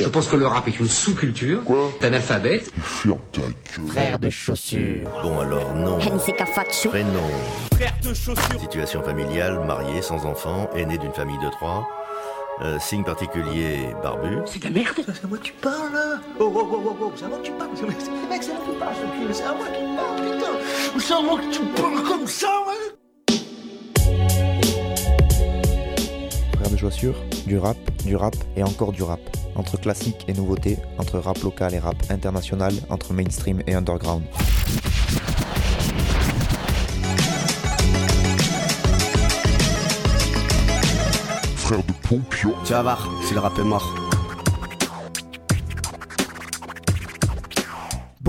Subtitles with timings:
[0.00, 1.60] Je pense que le rap est une sous-culture
[2.00, 2.62] d'un alphabet.
[2.80, 5.08] Frère de chaussures.
[5.22, 5.98] Bon alors non.
[5.98, 7.20] Prénom.
[7.74, 8.60] Frère de chaussures.
[8.60, 11.86] Situation familiale, marié, sans enfant, aîné d'une famille de trois.
[12.62, 14.36] Euh, signe particulier, barbu.
[14.44, 14.94] C'est de la merde.
[15.06, 17.38] C'est à moi que tu parles là Oh, oh, oh, oh, oh, c'est à moi
[17.38, 17.70] que tu parles.
[17.74, 18.94] C'est- c'est- Mec, c'est à moi que tu parles.
[19.32, 20.98] C'est à moi que tu parles, putain.
[20.98, 22.89] C'est à moi que tu parles comme ça, ouais.
[26.80, 27.16] Chaussures,
[27.46, 27.76] du rap,
[28.06, 29.20] du rap et encore du rap.
[29.54, 34.22] Entre classique et nouveauté, entre rap local et rap international, entre mainstream et underground.
[41.56, 42.54] Frère de Pompio.
[42.64, 44.09] Tu vas voir, si le rap est mort.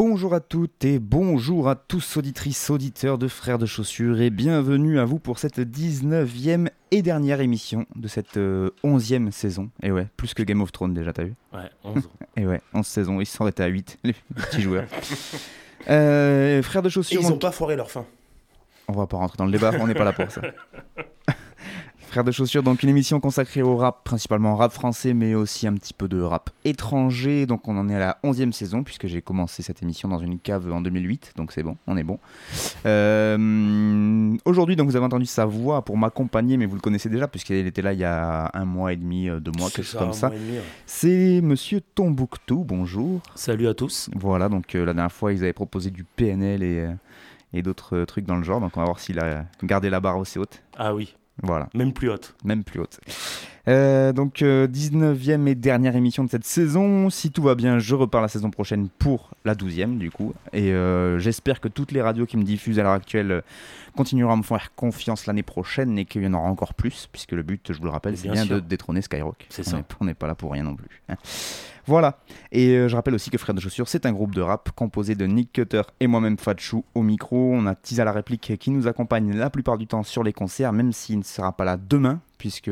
[0.03, 4.97] Bonjour à toutes et bonjour à tous auditrices, auditeurs de Frères de Chaussures et bienvenue
[4.97, 9.69] à vous pour cette 19e et dernière émission de cette euh, 11e saison.
[9.83, 11.35] Et ouais, plus que Game of Thrones déjà, t'as vu?
[11.53, 14.87] Ouais, 11 Et ouais, 11 saisons, ils se sont arrêtés à 8, les petits joueurs.
[15.89, 18.05] Euh, frères de Et Chaussures, ils ont donc- pas foiré leur fin.
[18.87, 20.41] on va pas rentrer dans le débat, on n'est pas là pour ça.
[22.11, 25.73] Frères de chaussures, donc une émission consacrée au rap, principalement rap français, mais aussi un
[25.75, 27.45] petit peu de rap étranger.
[27.45, 30.37] Donc on en est à la 11e saison, puisque j'ai commencé cette émission dans une
[30.37, 32.19] cave en 2008, donc c'est bon, on est bon.
[32.85, 37.29] Euh, Aujourd'hui, donc vous avez entendu sa voix pour m'accompagner, mais vous le connaissez déjà,
[37.29, 39.97] puisqu'il était là il y a un mois et demi, euh, deux mois, quelque chose
[39.97, 40.31] comme un ça.
[40.31, 40.35] ouais.
[40.85, 43.21] C'est Monsieur Tombouctou, bonjour.
[43.35, 44.09] Salut à tous.
[44.17, 46.91] Voilà, donc euh, la dernière fois, ils avaient proposé du PNL et, euh,
[47.53, 50.17] et d'autres trucs dans le genre, donc on va voir s'il a gardé la barre
[50.17, 50.61] aussi haute.
[50.77, 52.35] Ah oui, Voilà, même plus haute.
[52.43, 52.99] même plus haute.
[53.67, 57.09] Euh, donc, euh, 19e et dernière émission de cette saison.
[57.09, 60.33] Si tout va bien, je repars la saison prochaine pour la 12e, du coup.
[60.53, 63.41] Et euh, j'espère que toutes les radios qui me diffusent à l'heure actuelle euh,
[63.95, 67.33] continueront à me faire confiance l'année prochaine et qu'il y en aura encore plus, puisque
[67.33, 69.45] le but, je vous le rappelle, c'est Bien de détrôner Skyrock.
[69.49, 69.81] C'est ça.
[69.99, 71.01] On n'est pas là pour rien non plus.
[71.09, 71.15] hein.
[71.87, 72.19] Voilà.
[72.51, 75.15] Et euh, je rappelle aussi que Frères de Chaussures, c'est un groupe de rap composé
[75.15, 77.53] de Nick Cutter et moi-même Fatchou au micro.
[77.53, 80.73] On a Tisa la réplique qui nous accompagne la plupart du temps sur les concerts,
[80.73, 82.69] même s'il ne sera pas là demain, puisque.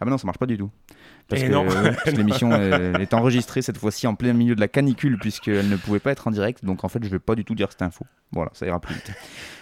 [0.00, 0.70] Ah ben non, ça marche pas du tout.
[1.28, 5.18] Parce Eh que, l'émission euh, est enregistrée cette fois-ci en plein milieu de la canicule,
[5.18, 6.64] puisqu'elle ne pouvait pas être en direct.
[6.64, 8.04] Donc en fait, je vais pas du tout dire que c'est info.
[8.32, 9.12] Voilà, ça ira plus vite.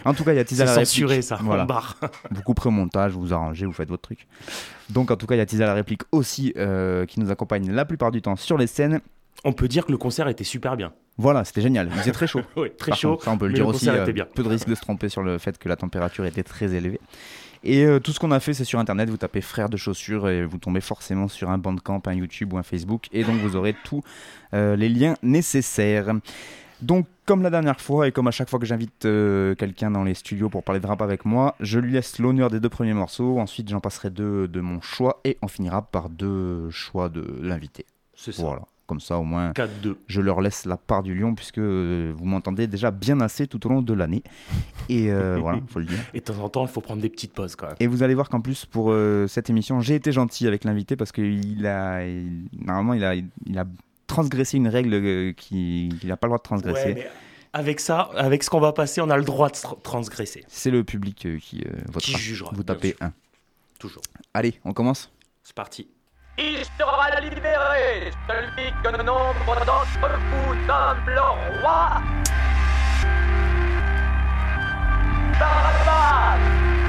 [0.04, 0.86] En tout cas, il y a Tisa C'est la réplique.
[0.88, 1.64] censuré ça, Voilà.
[1.64, 1.98] barre.
[2.30, 4.26] Vous couperez au montage, vous vous arrangez, vous faites votre truc.
[4.90, 7.70] Donc en tout cas, il y a Tisa la réplique aussi euh, qui nous accompagne
[7.70, 9.00] la plupart du temps sur les scènes.
[9.44, 10.92] On peut dire que le concert était super bien.
[11.18, 11.88] Voilà, c'était génial.
[11.92, 12.40] Il faisait très chaud.
[12.56, 13.10] Oui, très Par chaud.
[13.12, 13.88] contre, ça, on peut le mais dire le aussi.
[13.88, 14.26] euh, bien.
[14.34, 17.00] peu de risque de se tromper sur le fait que la température était très élevée.
[17.64, 19.08] Et euh, tout ce qu'on a fait, c'est sur internet.
[19.08, 22.58] Vous tapez frères de chaussures et vous tombez forcément sur un Bandcamp, un YouTube ou
[22.58, 23.08] un Facebook.
[23.12, 24.02] Et donc, vous aurez tous
[24.54, 26.12] euh, les liens nécessaires.
[26.80, 30.02] Donc, comme la dernière fois et comme à chaque fois que j'invite euh, quelqu'un dans
[30.02, 32.94] les studios pour parler de rap avec moi, je lui laisse l'honneur des deux premiers
[32.94, 33.38] morceaux.
[33.38, 37.86] Ensuite, j'en passerai deux de mon choix et on finira par deux choix de l'invité.
[38.16, 38.42] C'est ça.
[38.42, 38.62] Voilà.
[38.92, 39.96] Comme ça, au moins, 4-2.
[40.06, 43.64] je leur laisse la part du lion puisque euh, vous m'entendez déjà bien assez tout
[43.66, 44.22] au long de l'année.
[44.90, 45.98] Et euh, voilà, faut le dire.
[46.12, 47.76] Et de temps en temps, il faut prendre des petites pauses quand même.
[47.80, 50.94] Et vous allez voir qu'en plus pour euh, cette émission, j'ai été gentil avec l'invité
[50.94, 53.64] parce qu'il a, il- normalement, il a, il a
[54.06, 56.88] transgressé une règle euh, qui- qu'il n'a pas le droit de transgresser.
[56.88, 57.06] Ouais, mais
[57.54, 60.44] avec ça, avec ce qu'on va passer, on a le droit de tra- transgresser.
[60.48, 62.00] C'est le public qui euh, votera.
[62.00, 62.94] Qui jugera Vous tapez.
[63.00, 63.10] 1.
[63.78, 64.02] Toujours.
[64.34, 65.10] Allez, on commence?
[65.42, 65.88] C'est parti.
[66.38, 70.54] Il sera libéré, celui que nombre d'entre vous
[71.06, 71.20] le
[71.60, 72.00] roi.
[75.38, 76.81] Barabbas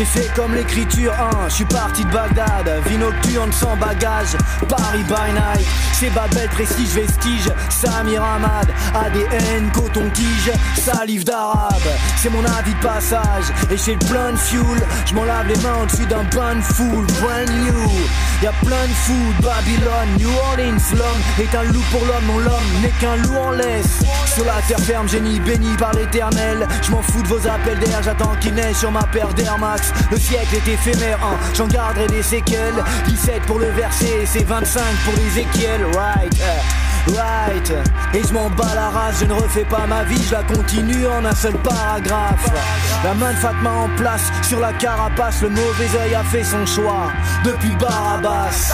[0.00, 4.34] j'ai fait comme l'écriture, hein, je suis parti de Bagdad, vie nocturne sans bagage,
[4.66, 11.82] Paris by night, c'est Babel, prestige, vestige, Samir Hamad, ADN, coton-tige, salive d'arabe,
[12.16, 15.56] c'est mon avis de passage, et j'ai le plein de fuel, je m'en lave les
[15.56, 17.90] mains au-dessus d'un bain de foule, brand new,
[18.42, 22.38] y a plein de food, Babylone, New Orleans, l'homme est un loup pour l'homme, non
[22.38, 23.98] l'homme n'est qu'un loup en laisse,
[24.34, 28.02] sur la terre ferme, génie béni par l'éternel, je m'en fous de vos appels d'air,
[28.02, 29.58] j'attends qu'il neige sur ma paire d'Air
[30.10, 34.82] le siècle est éphémère, hein, j'en garderai des séquelles, 17 pour le verset, c'est 25
[35.04, 37.72] pour Ezekiel, right, eh, right,
[38.14, 41.06] et je m'en bats la race, je ne refais pas ma vie, je la continue
[41.06, 42.50] en un seul paragraphe,
[43.04, 46.64] la main de Fatma en place, sur la carapace, le mauvais œil a fait son
[46.66, 47.10] choix,
[47.44, 48.72] depuis Barabas.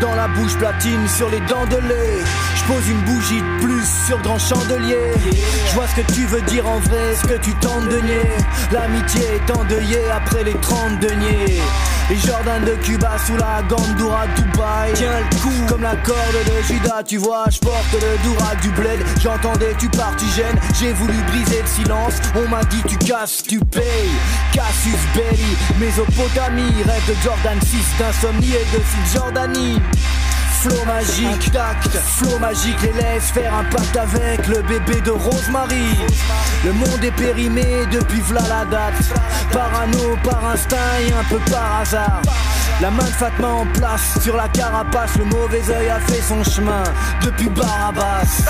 [0.00, 2.24] Dans la bouche, platine sur les dents de lait.
[2.56, 5.12] Je pose une bougie de plus sur grand chandelier.
[5.68, 8.30] Je vois ce que tu veux dire en vrai, ce que tu tentes de nier.
[8.72, 11.60] L'amitié est endeuillée après les 30 deniers.
[12.10, 14.92] Et Jordan de Cuba sous la Gandoura Dubaï.
[14.94, 15.66] Tiens le coup.
[15.68, 19.00] Comme la corde de Judas Tu vois je porte le Doura du bled.
[19.22, 20.58] J'entendais tu partigènes.
[20.80, 22.14] J'ai voulu briser le silence.
[22.34, 23.82] On m'a dit tu casses tu payes.
[24.52, 29.80] Cassius Belli Mésopotamie Rêve de Jordan 6 d'insomnie et de Cisjordanie
[30.60, 35.96] Flow magique, tact, flow magique, les laisse faire un pacte avec le bébé de Rosemary.
[36.64, 38.94] Le monde est périmé depuis v'là la date.
[39.52, 42.22] Parano, par instinct et un peu par hasard.
[42.80, 46.42] La main de Fatma en place sur la carapace, le mauvais œil a fait son
[46.42, 46.82] chemin
[47.22, 48.42] depuis Barabas.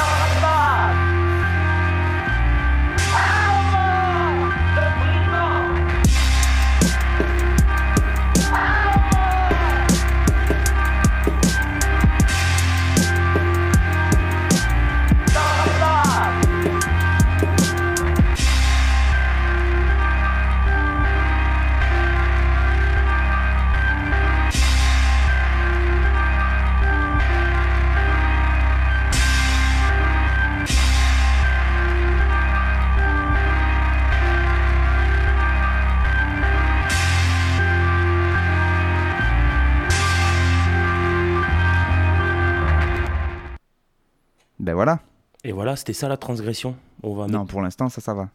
[45.48, 46.76] Et voilà, c'était ça la transgression.
[47.02, 48.28] On va Non, pour l'instant, ça, ça va.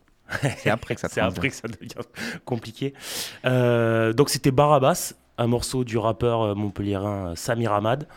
[0.57, 1.37] C'est après que ça C'est transgresse.
[1.37, 2.07] après que ça devient
[2.43, 2.95] compliqué.
[3.45, 8.07] Euh, donc c'était Barabas, un morceau du rappeur euh, montpelliérain euh, Samir Hamad,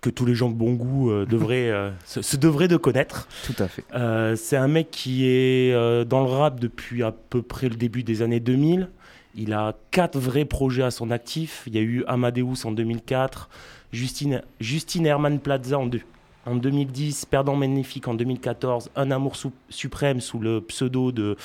[0.00, 3.28] que tous les gens de bon goût euh, devraient, euh, se, se devraient de connaître.
[3.44, 3.84] Tout à fait.
[3.94, 5.74] Euh, c'est un mec qui est
[6.06, 8.88] dans le rap depuis à peu près le début des années 2000.
[9.34, 11.64] Il a quatre vrais projets à son actif.
[11.66, 13.50] Il y a eu Amadeus en 2004,
[13.92, 16.00] Justine, Justine Herman Plaza en, deux-
[16.46, 18.08] en 2010, Perdant Magnifique.
[18.08, 19.36] En 2014, Un amour
[19.68, 21.36] suprême sous le pseudo de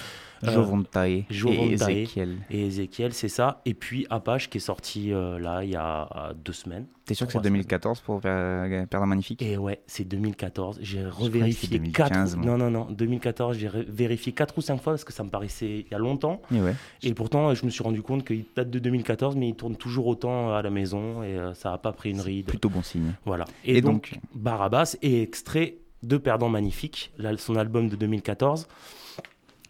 [0.44, 1.25] euh, Jovontae et
[1.74, 2.38] Ezekiel.
[2.50, 3.62] et Ezekiel, c'est ça.
[3.65, 6.86] Et puis Apache qui est sorti euh, là il y a euh, deux semaines.
[7.06, 7.62] T'es sûr que c'est Trois semaines.
[7.62, 9.41] 2014 pour Per- Perdre Magnifique?
[9.41, 10.77] Et ouais, c'est 2014.
[10.81, 12.45] J'ai revérifié c'était 2015, 4 moi.
[12.45, 15.86] Non, non, non, 2014, j'ai vérifié 4 ou 5 fois parce que ça me paraissait
[15.88, 16.39] il y a longtemps.
[16.53, 16.75] Et ouais.
[17.01, 20.06] Et pourtant, je me suis rendu compte qu'il date de 2014, mais il tourne toujours
[20.06, 22.45] autant à la maison et ça n'a pas pris une ride.
[22.45, 23.13] Plutôt bon signe.
[23.25, 23.45] Voilà.
[23.65, 24.19] Et Et, donc, donc?
[24.35, 28.68] Barabas est extrait de Perdant Magnifique, son album de 2014.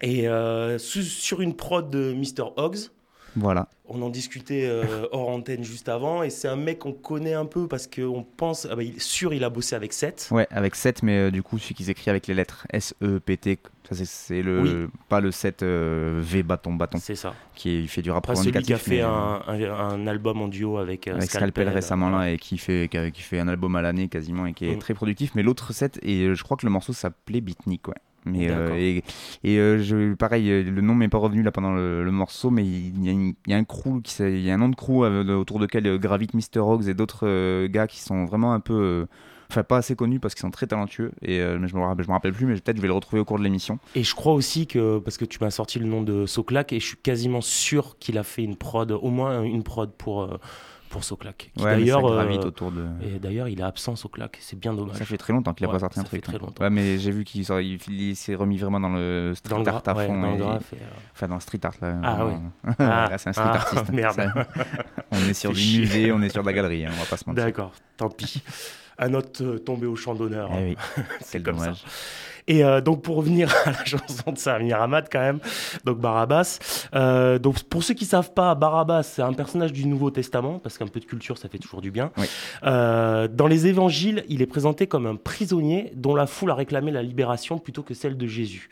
[0.02, 2.52] Et euh, su- sur une prod de Mr.
[2.58, 2.78] Hoggs.
[3.36, 3.70] Voilà.
[3.86, 7.46] On en discutait euh, hors antenne juste avant, et c'est un mec qu'on connaît un
[7.46, 10.30] peu parce qu'on pense, ah bah, il, sûr, il a bossé avec Seth.
[10.32, 13.60] Ouais, avec 7, mais euh, du coup, celui qu'ils écrivent avec les lettres S-E-P-T,
[13.92, 14.62] c'est- c'est le.
[14.62, 14.88] Oui.
[15.10, 16.98] Pas le 7 euh, V bâton bâton.
[17.00, 17.36] C'est ça.
[17.56, 20.42] Qui il fait du rap Pas celui qui a fait mais, un, un- un album
[20.42, 23.82] en duo avec, avec Scalpel, récemment là et qui fait, qui, fait un album à
[23.84, 24.80] l'année quasiment et qui est Mm.
[24.80, 25.32] très productif.
[25.36, 27.96] Mais l'autre set, et je crois que le morceau s'appelait Beatnik, ouais.
[28.26, 29.04] Mais euh, et,
[29.44, 32.50] et, euh, je, pareil, euh, le nom m'est pas revenu là pendant le, le morceau,
[32.50, 34.58] mais il y, a une- il y a un crew, qui, il y a un
[34.58, 35.02] nom de crew
[35.40, 36.60] autour duquel gravitent Mr.
[36.60, 39.08] Hogs et d'autres euh, gars qui sont vraiment un peu,
[39.50, 41.12] enfin pas assez connus parce qu'ils sont très talentueux.
[41.22, 42.94] Et euh, mais je me rappelle, je me rappelle plus, mais peut-être je vais le
[42.94, 43.80] retrouver au cours de l'émission.
[43.96, 46.80] Et je crois aussi que, parce que tu m'as sorti le nom de Soclac, et
[46.80, 50.38] je suis quasiment sûr qu'il a fait une prod, au moins une prod pour, euh,
[50.90, 51.52] pour Soclac.
[51.56, 52.86] Qui Ouais, ça d'ailleurs, euh, autour de.
[53.04, 54.98] Et d'ailleurs, il est absent Soclac, c'est bien dommage.
[54.98, 56.26] Ça fait très longtemps qu'il a Ouais, pas sorti un ça truc.
[56.26, 56.46] fait très hein.
[56.46, 56.64] longtemps.
[56.64, 57.46] Ouais, mais j'ai vu qu'il
[57.90, 60.22] il, s'est remis vraiment dans le street Dans le art à fond.
[60.22, 61.96] dans le et- graphe et, euh, Enfin, dans le street art là.
[62.04, 62.52] Ah vraiment.
[62.66, 62.74] ouais.
[62.80, 63.90] Là, Ah, c'est un street ah, artiste.
[63.94, 64.16] merde.
[64.16, 64.34] Ça-
[65.12, 67.18] on est sur du musée, on est sur de la galerie, hein, on va pas
[67.18, 67.44] se mentir.
[67.46, 68.42] D'accord, tant pis.
[68.98, 70.50] Un autre euh, tombé au champ d'honneur.
[70.58, 70.78] Eh oui,
[71.22, 71.78] c'est comme dommage.
[71.78, 71.88] ça.
[72.48, 75.40] Et euh, donc pour revenir à la chanson de Samir Hamad quand même,
[75.86, 76.60] donc Barabbas.
[76.96, 80.78] euh, donc pour ceux qui savent pas, Barabbas c'est un personnage du Nouveau Testament parce
[80.78, 82.12] qu'un peu de culture ça fait toujours du bien.
[82.18, 82.26] Oui.
[82.64, 86.92] Euh, dans les Évangiles, il est présenté comme un prisonnier dont la foule a réclamé
[86.92, 88.70] la libération plutôt que celle de Jésus.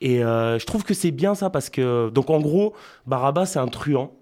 [0.00, 2.74] Et je trouve que c'est bien ça parce que donc en gros
[3.06, 4.12] Barabbas c'est un truand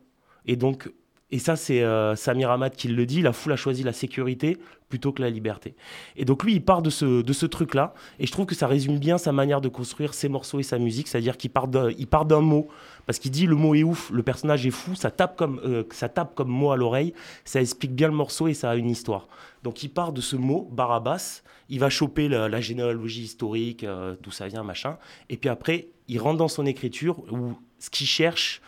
[0.46, 0.90] et donc
[1.32, 4.58] et ça, c'est euh, Samir Hamad qui le dit, la foule a choisi la sécurité
[4.88, 5.76] plutôt que la liberté.
[6.16, 8.66] Et donc lui, il part de ce, de ce truc-là, et je trouve que ça
[8.66, 12.40] résume bien sa manière de construire ses morceaux et sa musique, c'est-à-dire qu'il part d'un
[12.40, 12.68] mot,
[13.06, 15.84] parce qu'il dit le mot est ouf, le personnage est fou, ça tape comme, euh,
[15.92, 18.90] ça tape comme mot à l'oreille, ça explique bien le morceau et ça a une
[18.90, 19.28] histoire.
[19.62, 24.16] Donc il part de ce mot, Barabbas, il va choper la, la généalogie historique, euh,
[24.20, 28.08] d'où ça vient, machin, et puis après, il rentre dans son écriture, où ce qu'il
[28.08, 28.60] cherche,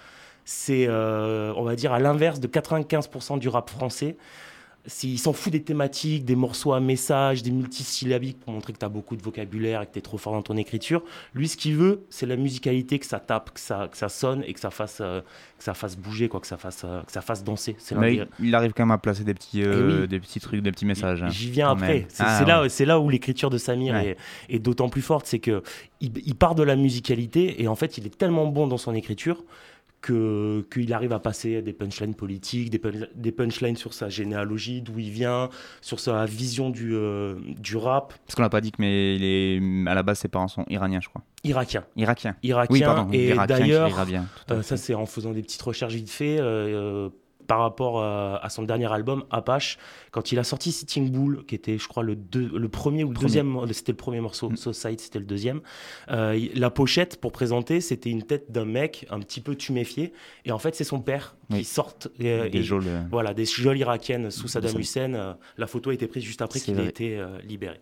[0.44, 4.16] c'est, euh, on va dire, à l'inverse de 95% du rap français.
[4.84, 8.78] c'est- il s'en fout des thématiques, des morceaux à message, des multisyllabiques pour montrer que
[8.80, 11.04] tu as beaucoup de vocabulaire et que tu es trop fort dans ton écriture.
[11.34, 14.42] Lui, ce qu'il veut, c'est la musicalité, que ça tape, que ça, que ça sonne
[14.44, 15.20] et que ça fasse, euh,
[15.56, 17.76] que ça fasse bouger, quoi, que, ça fasse, euh, que ça fasse danser.
[17.96, 20.08] Mais il, il arrive quand même à placer des petits, euh, Eh oui.
[20.08, 21.24] des petits trucs, des petits messages.
[21.28, 22.06] J'y viens après.
[22.08, 22.48] C'est Ah, c'est ouais.
[22.50, 24.16] là, c'est là où l'écriture de Samir Ouais.
[24.48, 25.62] est, est d'autant plus forte, c'est que
[26.00, 28.96] il, il part de la musicalité et en fait, il est tellement bon dans son
[28.96, 29.44] écriture
[30.02, 34.82] que qu'il arrive à passer des punchlines politiques, des, punch- des punchlines sur sa généalogie,
[34.82, 35.48] d'où il vient,
[35.80, 39.24] sur sa vision du, euh, du rap Parce qu'on l'a pas dit, que mais il
[39.24, 41.22] est à la base ses parents sont iraniens, je crois.
[41.44, 41.84] irakien.
[41.96, 42.36] Irakien.
[42.42, 43.10] Irakien Oui, pardon.
[43.12, 43.90] et d'ailleurs,
[44.50, 46.36] Euh, ça, c'est en faisant des petites recherches vite fait.
[46.40, 47.08] euh,
[47.52, 49.76] par rapport à, à son dernier album, Apache,
[50.10, 53.08] quand il a sorti Sitting Bull, qui était, je crois, le, deux- le premier ou
[53.08, 53.26] le Premier.
[53.26, 54.56] deuxième, c'était le premier morceau, Mm.
[54.56, 55.60] Society, c'était le deuxième.
[56.10, 60.14] Euh, la pochette, pour présenter, c'était une tête d'un mec un petit peu tuméfié.
[60.46, 61.92] Et en fait, c'est son père qui sort.
[62.22, 64.78] euh, Des et- geôles, euh, Voilà, des geôles irakiennes sous Saddam.
[64.78, 65.12] Hussein.
[65.12, 67.80] Euh, la photo a été prise juste après qu'il ait été euh, libéré.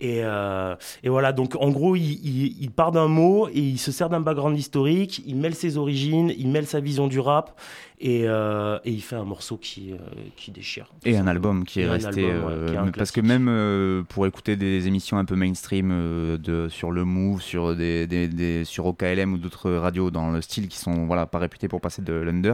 [0.00, 3.78] Et, euh, et voilà, donc en gros, il, il- il part d'un mot et il
[3.78, 7.60] se sert d'un background historique, il mêle ses origines, il mêle sa vision du rap
[8.06, 9.96] et, euh, et il fait un morceau qui, euh,
[10.36, 10.92] qui déchire.
[11.06, 12.30] Et un album qui est resté.
[12.30, 15.88] album, ouais, euh, qui est parce que même pour écouter des émissions un peu mainstream
[16.36, 20.42] de, sur le Move, sur, des, des- des- sur OKLM ou d'autres radios dans le
[20.42, 22.52] style qui sont voilà, pas réputés pour passer de l'under,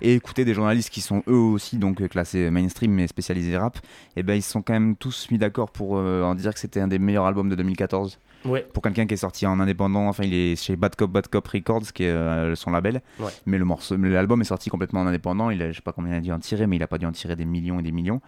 [0.00, 3.78] et écouter des journalistes qui sont eux aussi donc classés mainstream mais spécialisés rap,
[4.14, 6.80] et ben ils se sont quand même tous mis d'accord pour en dire que c'était
[6.80, 8.20] un des meilleurs albums de 2014.
[8.44, 8.66] Ouais.
[8.72, 11.46] Pour quelqu'un qui est sorti en indépendant, enfin il est chez Bad Cop Bad Cop
[11.48, 13.30] Records qui est euh, son label, Ouais.
[13.46, 15.50] mais le morceau, l'album est sorti complètement en indépendant.
[15.50, 16.98] Il a, je sais pas combien il a dû en tirer, mais il a pas
[16.98, 18.20] dû en tirer des millions et des millions.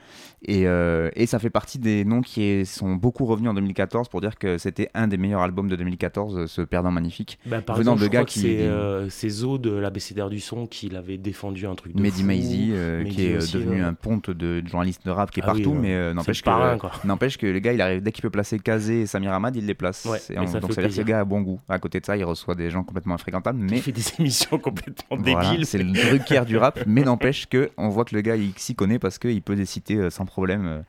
[0.42, 4.08] Et, euh, et ça fait partie des noms qui est- sont beaucoup revenus en 2014
[4.08, 7.38] pour dire que c'était un des meilleurs albums de 2014, euh, ce Perdant Magnifique.
[7.46, 10.28] Ben, par Venant exemple, de je gars crois que qui- c'est euh, Zo de l'ABCDR
[10.30, 12.72] du son qui l'avait défendu un truc de Mehdi Mehdi
[13.10, 15.62] qui est aussi, devenu un ponte de, de journaliste de rap qui est Ah oui,
[15.62, 15.82] partout, ouais.
[15.82, 19.06] mais n'empêche que, n'empêche que le gars, il arrive, dès qu'il peut placer Kazé et
[19.06, 20.05] Samir Hamad, il les place.
[20.08, 21.60] Ouais, Et et on- ça donc ça veut dire que le gars a bon goût.
[21.68, 24.58] À côté de ça, il reçoit des gens complètement infréquentables, mais Il fait des émissions
[24.58, 25.66] complètement Voilà, débiles.
[25.66, 28.74] c'est le Drucker du rap, mais n'empêche que on voit que le gars il s'y
[28.74, 30.80] connaît parce qu'il peut les citer euh, sans problème euh,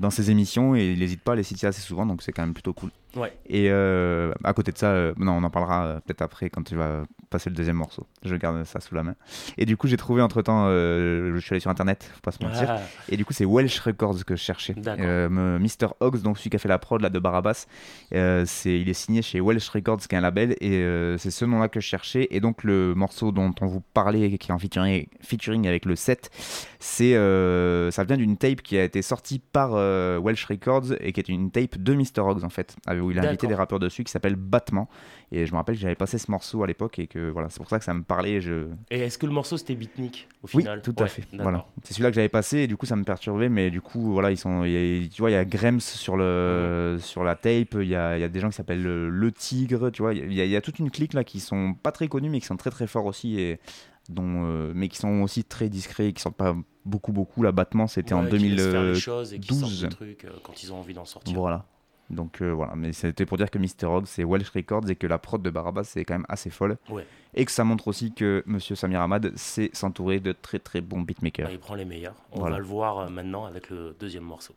[0.00, 2.42] dans ses émissions et il n'hésite pas à les citer assez souvent, donc c'est quand
[2.42, 2.90] même plutôt cool.
[3.16, 3.32] Ouais.
[3.46, 6.74] Et euh, à côté de ça, euh, non, on en parlera peut-être après quand tu
[6.74, 8.06] vas passer le deuxième morceau.
[8.24, 9.14] Je garde ça sous la main.
[9.56, 12.42] Et du coup, j'ai trouvé entre temps, je suis allé sur internet, faut pas se
[12.42, 12.66] mentir.
[12.70, 14.74] Ah, Et du coup, c'est Welsh Records que je cherchais.
[14.76, 15.88] Mr.
[16.00, 17.66] Hogs, donc celui qui a fait la prod là, de Barabas,
[18.64, 21.68] il est signé chez Welsh Records, qui est un label, et euh, c'est ce nom-là
[21.68, 22.28] que je cherchais.
[22.30, 25.96] Et donc, le morceau dont on vous parlait, qui est en featuring, featuring avec le
[25.96, 26.30] 7,
[26.86, 31.12] c'est, euh, ça vient d'une tape qui a été sortie par euh, Welsh Records et
[31.14, 32.18] qui est une tape de Mr.
[32.20, 34.86] Hogs en fait, où il a invité des rappeurs dessus qui s'appelle Battement.
[35.32, 37.56] Et je me rappelle que j'avais passé ce morceau à l'époque et que voilà, c'est
[37.56, 38.42] pour ça que ça me parlait.
[38.42, 40.82] Je, Et est-ce que le morceau c'était beatnik au oui, final?
[40.82, 41.24] tout à Ouais, fait.
[41.32, 41.64] Voilà.
[41.84, 44.30] C'est celui-là que j'avais passé et du coup ça me perturbait, mais du coup voilà,
[44.30, 47.34] ils sont, il y a- tu vois, il y a Grems sur le sur la
[47.34, 50.12] tape, il y a, y a des gens qui s'appellent le, Le Tigre, tu vois,
[50.12, 52.28] il y, a, il y a toute une clique là qui sont pas très connus
[52.28, 53.58] mais qui sont très très forts aussi et
[54.08, 57.42] dont, euh, mais qui sont aussi très discrets, qui sont pas beaucoup beaucoup.
[57.42, 58.98] L'abattement c'était en Ouais, les 2012.
[58.98, 61.34] choses et qui sortent trucs euh, quand ils ont envie d'en sortir.
[61.34, 61.64] Voilà.
[62.10, 63.86] Donc euh, voilà, mais c'était pour dire que Mr.
[63.86, 66.76] Hogs c'est Welsh Records et que la prod de Barabas c'est quand même assez folle.
[66.90, 67.06] Ouais.
[67.32, 71.00] Et que ça montre aussi que Monsieur Samir Hamad sait s'entourer de très très bons
[71.00, 71.46] beatmakers.
[71.46, 72.14] Bah, il prend les meilleurs.
[72.32, 72.56] On Voilà.
[72.56, 74.54] va le voir euh, maintenant avec le deuxième morceau.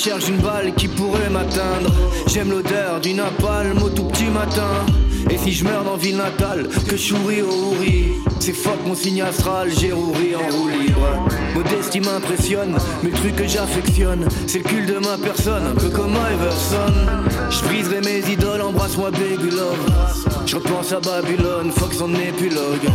[0.00, 1.92] Recherche d'une balle qui pourrait m'atteindre.
[2.26, 4.86] J'aime l'odeur d'une napalm au tout petit matin.
[5.30, 8.12] Et si je meurs dans ville natale, que je souris au houri.
[8.40, 11.28] C'est fuck mon signe astral, j'ai rouri en roue libre.
[11.54, 15.88] Modestie m'impressionne, mais le truc que j'affectionne, c'est le cul de ma personne, un peu
[15.90, 16.92] comme Iverson.
[17.50, 19.78] Je briserai mes idoles, embrasse-moi baby love.
[20.46, 22.88] Je repense à Babylone, fuck son épilogue.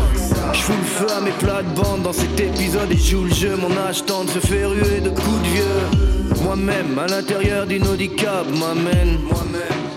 [0.51, 3.55] Je fous le feu à mes plates-bandes dans cet épisode et joue le jeu.
[3.55, 6.43] Mon âge tente se fait ruer de coups de vieux.
[6.43, 9.19] Moi-même, à l'intérieur d'une Audi cab, m'amène.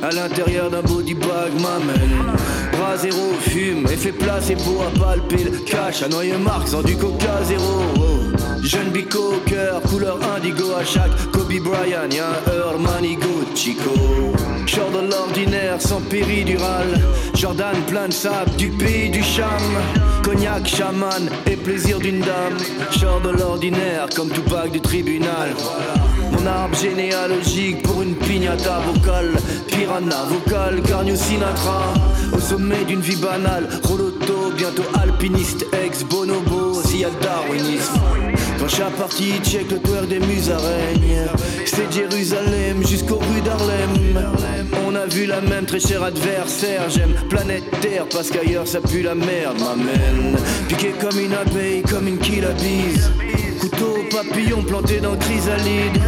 [0.00, 2.36] À l'intérieur d'un body bag, m'amène.
[2.72, 6.02] Bras zéro, fume, effet placebo à palper le cash.
[6.02, 7.82] À noyer Marx en du coca zéro.
[7.98, 8.62] oh.
[8.62, 13.90] Jeune bico cœur, couleur indigo à chaque Kobe Bryant, y'a un Earl Manigo Chico.
[14.66, 17.00] Short de l'ordinaire, sans péridurale.
[17.34, 19.46] Jordan plein de sable, du pays du cham.
[20.22, 22.56] Cognac, chaman et plaisir d'une dame.
[22.92, 25.54] Genre de l'ordinaire comme tout bac du tribunal.
[26.32, 29.32] Mon arbre généalogique pour une pignata vocale.
[29.66, 31.94] Piranha vocal, Carnio Sinatra.
[32.32, 33.68] Au sommet d'une vie banale.
[33.85, 36.82] Roloto, bientôt alpiniste, ex-bonobo.
[36.85, 38.00] S'il y a darwinisme.
[38.58, 41.26] Quand chaque partie check le tour des musaraignes.
[41.64, 44.18] C'est Jérusalem jusqu'aux rues d'Harlem.
[44.87, 46.88] On a vu la même très chère adversaire.
[46.88, 50.37] J'aime planète Terre parce qu'ailleurs ça pue la merde, m'amène.
[50.68, 53.11] Piqué comme une abeille, comme une bise
[53.60, 56.00] Couteau papillon planté dans chrysalide.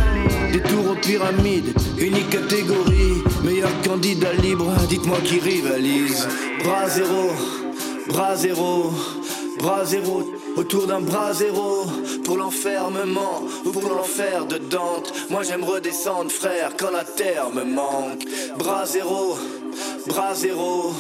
[0.52, 3.22] Des tours aux pyramides, unique catégorie.
[3.44, 6.28] Meilleur candidat libre, dites-moi qui rivalise.
[6.64, 7.30] Bras zéro,
[8.08, 8.92] bras zéro,
[9.58, 10.22] bras zéro.
[10.56, 11.86] Autour d'un bras zéro
[12.24, 15.12] pour l'enfermement ou pour l'enfer de Dante.
[15.30, 18.24] Moi j'aime redescendre, frère, quand la terre me manque.
[18.58, 19.38] Bras zéro,
[20.10, 20.92] bras zéro,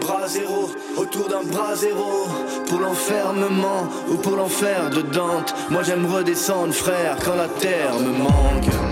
[0.00, 0.70] bras zéro.
[0.96, 2.26] Autour d'un bras zéro
[2.68, 5.54] pour l'enfermement ou pour l'enfer de Dante.
[5.70, 8.91] Moi j'aime redescendre, frère, quand la terre me manque.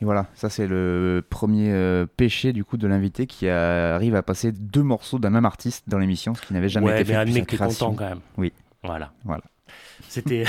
[0.00, 4.22] Et voilà, ça c'est le premier euh, péché du coup de l'invité qui arrive à
[4.22, 7.26] passer deux morceaux d'un même artiste dans l'émission, ce qui n'avait jamais ouais, été mais
[7.32, 7.86] fait que t'es création.
[7.90, 8.20] content quand même.
[8.36, 8.52] Oui,
[8.84, 9.12] Voilà.
[9.24, 9.42] voilà.
[10.08, 10.44] C'était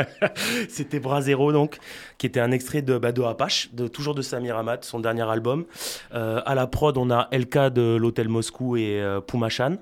[0.68, 1.78] c'était Brasero donc
[2.18, 5.64] qui était un extrait de de Apache de toujours de Samir Hamad son dernier album
[6.12, 9.76] Euh, à la prod on a LK de l'hôtel Moscou et euh, Pumachan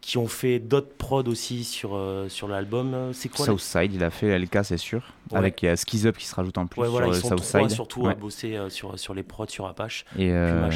[0.00, 4.10] qui ont fait d'autres prods aussi sur euh, sur l'album c'est quoi Southside, il a
[4.10, 5.02] fait LK, c'est sûr.
[5.30, 5.38] Ouais.
[5.38, 7.70] Avec Skiz Up qui se rajoute en plus Ouais, voilà, sur ils euh, trois Southside.
[7.70, 8.14] surtout à Ouais.
[8.14, 10.04] bosser euh, sur, sur les prods sur Apache.
[10.18, 10.66] Et euh,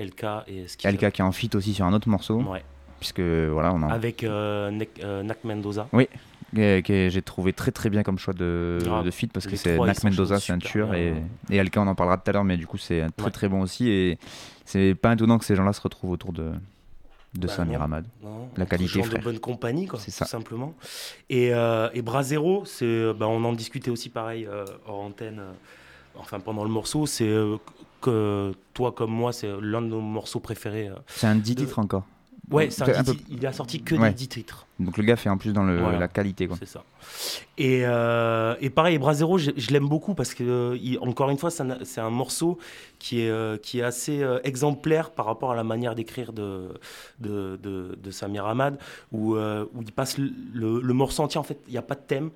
[0.00, 2.40] LK et Skiz LK qui est en feat aussi sur un autre morceau.
[2.42, 2.62] Ouais.
[3.00, 3.90] Puisque voilà, on en...
[3.90, 5.88] Avec Nak Mendoza.
[5.92, 6.08] Oui,
[6.54, 10.02] que, j'ai trouvé très très bien comme choix de, de feat parce que c'est Nak
[10.04, 10.94] Mendoza, c'est un tueur.
[10.94, 11.14] Et,
[11.50, 13.30] et LK, on en parlera tout à l'heure, mais du coup, c'est très Ouais.
[13.32, 13.88] très bon aussi.
[13.88, 14.18] Et
[14.64, 16.50] c'est pas étonnant que ces gens-là se retrouvent autour de,
[17.38, 17.80] de Bah Samir.
[17.82, 18.04] Hamad.
[18.56, 19.18] La qualité, frère.
[19.18, 20.24] de bonne compagnie, quoi, C'est tout ça.
[20.26, 20.74] simplement.
[21.30, 25.52] Et, euh, et Brasero, c'est, bah, on en discutait aussi pareil euh, hors antenne, euh,
[26.16, 27.06] enfin pendant le morceau.
[27.06, 27.56] C'est euh,
[28.00, 30.90] que toi comme moi, c'est l'un de nos morceaux préférés.
[31.06, 32.04] C'est un 10 De- titres encore.
[32.50, 34.08] Ouais, c'est un Un peu- il a sorti que Ouais.
[34.08, 34.66] des 10 titres.
[34.80, 35.98] Donc le gars fait en plus dans le, Voilà.
[35.98, 36.48] la qualité.
[36.58, 36.82] C'est ça.
[37.58, 41.38] Et, euh, et pareil, Brasero, je, je l'aime beaucoup parce que, euh, il- encore une
[41.38, 42.58] fois, c'est un, un morceau
[42.98, 46.68] qui est, euh, qui est assez exemplaire par rapport à la manière d'écrire de,
[47.20, 48.78] de, de, de Samir Hamad,
[49.12, 51.38] où, où il passe le, le- le morceau entier.
[51.38, 52.30] En fait, il n'y a pas de thème.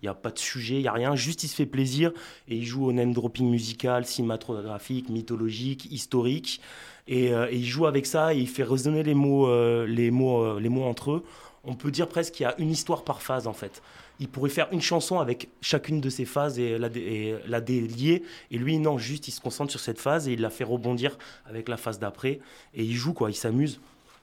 [0.00, 2.10] Il n'y a pas de sujet, il n'y a rien, juste il se fait plaisir
[2.48, 6.60] et il joue au name dropping musical, cinématographique, mythologique, historique.
[7.08, 10.10] Et, euh, et il joue avec ça et il fait résonner les mots, euh, les
[10.10, 11.24] mots, euh, les mots entre eux.
[11.64, 13.82] On peut dire presque qu'il y a une histoire par phase en fait.
[14.20, 18.22] Il pourrait faire une chanson avec chacune de ces phases et la, et la délier.
[18.50, 21.18] Et lui, non, juste il se concentre sur cette phase et il la fait rebondir
[21.46, 22.40] avec la phase d'après.
[22.74, 23.80] Et il joue quoi, il s'amuse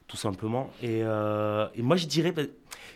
[0.09, 0.69] tout simplement.
[0.83, 2.33] Et, euh, et moi, je dirais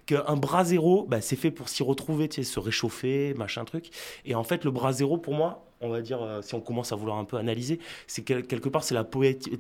[0.06, 3.92] qu'un bras zéro, bah, c'est fait pour s'y retrouver, tu sais, se réchauffer, machin truc.
[4.26, 6.92] Et en fait, le bras zéro, pour moi, on va dire, euh, si on commence
[6.92, 9.08] à vouloir un peu analyser, c'est quel- quelque part, c'est la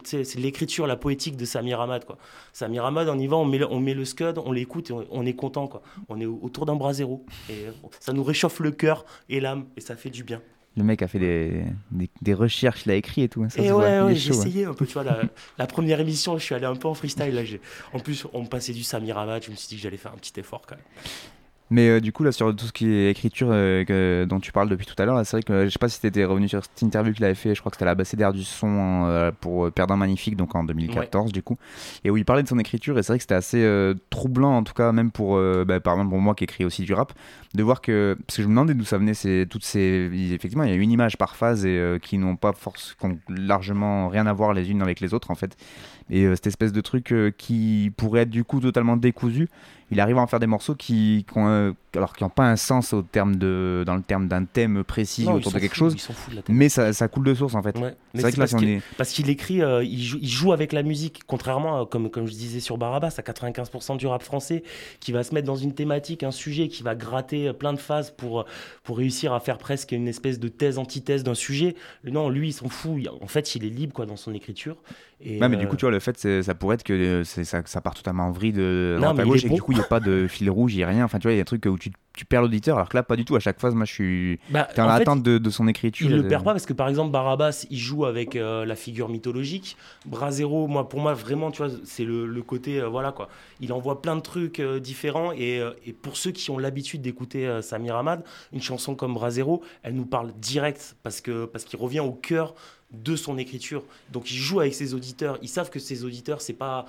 [0.03, 2.17] c'est l'écriture, la poétique de Samir Hamad, quoi.
[2.53, 5.25] Samir Hamad, on y va, on met on met le scud, on l'écoute et on,
[5.25, 5.81] est content, quoi.
[6.09, 7.23] On est au- autour d'un bras zéro.
[7.49, 7.65] Et
[7.99, 10.41] ça nous réchauffe le cœur et l'âme, et ça fait du bien.
[10.75, 13.43] Le mec a fait des, des, des recherches, il a écrit et tout.
[13.43, 14.33] hein, ça Et ouais, ouais, j'ai hein.
[14.33, 15.21] essayé un peu, tu vois, la,
[15.59, 17.33] la première émission, je suis allé un peu en freestyle.
[17.33, 17.41] Là,
[17.93, 20.13] en plus, on me passait du Samir Hamad, je me suis dit que j'allais faire
[20.13, 20.85] un petit effort quand même.
[21.73, 24.51] Mais euh, du coup, là, sur tout ce qui est écriture euh, que- dont tu
[24.51, 26.47] parles depuis tout à l'heure, c'est vrai que euh, je sais pas si t'étais revenu
[26.47, 29.31] sur cette interview qu'il avait fait, je crois que c'était à l'Abbatidaire du son euh,
[29.41, 31.57] pour Perdant Magnifique, donc en 2014 du coup,
[32.03, 34.63] et où il parlait de son écriture, et c'est vrai que c'était assez troublant, en
[34.63, 37.11] tout cas, même pour, bah, par exemple, pour moi qui écris aussi du rap,
[37.55, 40.11] de voir que, parce que je me demandais d'où ça venait, c'est toutes ces.
[40.31, 43.17] Effectivement, il y a une image par phase et qui n'ont pas force, qui ont
[43.29, 45.55] largement rien à voir les unes avec les autres, en fait.
[46.09, 49.47] Et cette espèce de truc qui pourrait être du coup totalement décousu,
[49.93, 51.25] il arrive à en faire des morceaux qui,
[51.95, 55.25] alors qui n'ont pas un sens au terme de, dans le terme d'un thème précis
[55.25, 55.95] Non, autour de quelque chose,
[56.49, 57.77] mais ça, ça coule de source en fait.
[57.77, 57.95] Ouais.
[58.15, 59.33] C'est Mais vrai c'est que là, parce qu'il- est.
[59.33, 62.59] Écrit, euh, il, joue, il joue avec la musique, contrairement à, comme, comme je disais
[62.59, 64.63] sur Barabbas, à 95% du rap français,
[64.99, 67.79] qui va se mettre dans une thématique, un sujet, qui va gratter euh, plein de
[67.79, 68.45] phases pour,
[68.83, 71.75] pour réussir à faire presque une espèce de thèse, antithèse d'un sujet.
[72.03, 73.01] Non, lui, il s'en fout.
[73.21, 74.75] En fait, il est libre quoi, dans son écriture.
[75.25, 77.61] Et, mais euh, du coup, tu vois, le fait, ça pourrait être que euh, ça,
[77.65, 79.71] ça part totalement en vrille de Non, droite mais à gauche et que du coup,
[79.71, 81.05] il n'y a pas de fil rouge, il n'y a rien.
[81.05, 82.95] Enfin, tu vois, il y a un truc où tu, tu perds l'auditeur, alors que
[82.95, 83.35] là, pas du tout.
[83.35, 84.39] À chaque phase, moi, je suis.
[84.49, 86.07] bah, T'es en, en fait, attente de, de son écriture.
[86.07, 88.75] Il et le perd pas parce que par exemple Barabbas il joue avec euh, la
[88.75, 89.75] figure mythologique.
[90.05, 93.29] Brasero, moi pour moi vraiment tu vois c'est le, le côté euh, voilà quoi.
[93.59, 97.59] Il envoie plein de trucs euh, différents et, et pour ceux qui ont l'habitude d'écouter
[97.61, 101.99] Samir Hamad, une chanson comme Brasero, elle nous parle direct parce que parce qu'il revient
[102.01, 102.53] au cœur
[102.93, 103.83] de son écriture.
[104.11, 105.37] Donc il joue avec ses auditeurs.
[105.41, 106.85] Ils savent que ses auditeurs, c'est pas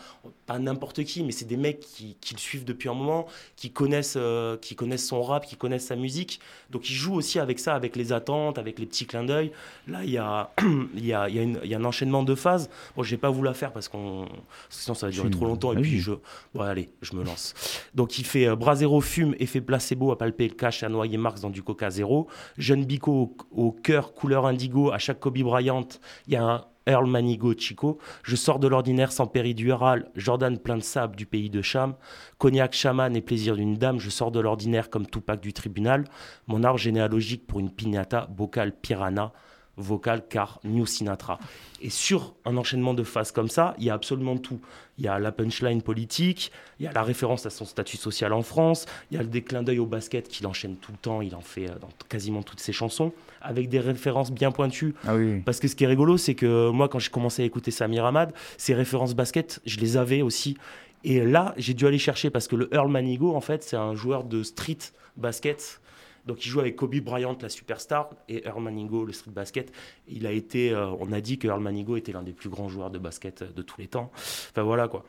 [0.46, 3.70] pas n'importe qui, mais c'est des mecs qui, qui le suivent depuis un moment, qui
[3.70, 6.40] connaissent euh, qui connaissent son rap, qui connaissent sa musique.
[6.70, 9.50] Donc il joue aussi avec ça, avec les attentes, avec les petits clins d'œil.
[9.88, 10.50] Là, il y a
[10.94, 12.68] il y a, il y a une- il y a un enchaînement de phases.
[12.96, 14.26] Bon, je vais pas vous la faire parce qu'on
[14.68, 16.12] sinon ça va durer trop longtemps et puis je
[16.54, 17.54] bon allez, je me lance.
[17.94, 21.40] Donc il fait euh, Brasero fume, effet placebo à palper le cash, à noyer Marx
[21.40, 22.26] dans du Coca zéro.
[22.58, 23.36] Jeune Bico au,
[23.68, 25.86] au cœur couleur indigo, à chaque Kobe Bryant,
[26.26, 27.98] il y a un Earl Manigo Chico.
[28.22, 31.94] Je sors de l'ordinaire sans péridural, Jordan plein de sable du pays de Cham.
[32.38, 36.04] Cognac, chaman et plaisir d'une dame, je sors de l'ordinaire comme Tupac du tribunal.
[36.46, 39.32] Mon arbre généalogique pour une piñata, bocal piranha,
[39.76, 41.38] vocal car New Sinatra.
[41.80, 44.60] Et sur un enchaînement de phases comme ça, il y a absolument tout.
[44.98, 48.32] Il y a la punchline politique, il y a la référence à son statut social
[48.32, 51.20] en France, il y a le déclin d'œil au basket qu'il enchaîne tout le temps,
[51.20, 53.12] il en fait euh, dans quasiment toutes ses chansons,
[53.44, 54.94] avec des références bien pointues.
[55.06, 55.40] Ah oui.
[55.44, 58.04] Parce que ce qui est rigolo, c'est que moi, quand j'ai commencé à écouter Samir
[58.04, 60.56] Hamad, ces références basket, je les avais aussi.
[61.04, 63.94] Et là, j'ai dû aller chercher parce que le Earl Manigo, en fait, c'est un
[63.94, 64.78] joueur de street
[65.16, 65.80] basket.
[66.26, 69.70] Donc, il joue avec Kobe Bryant, la superstar, et Earl Manigo, le street basket.
[70.08, 72.70] Il a été, euh, on a dit que Earl Manigo était l'un des plus grands
[72.70, 74.10] joueurs de basket euh, de tous les temps.
[74.14, 75.04] Enfin, voilà quoi.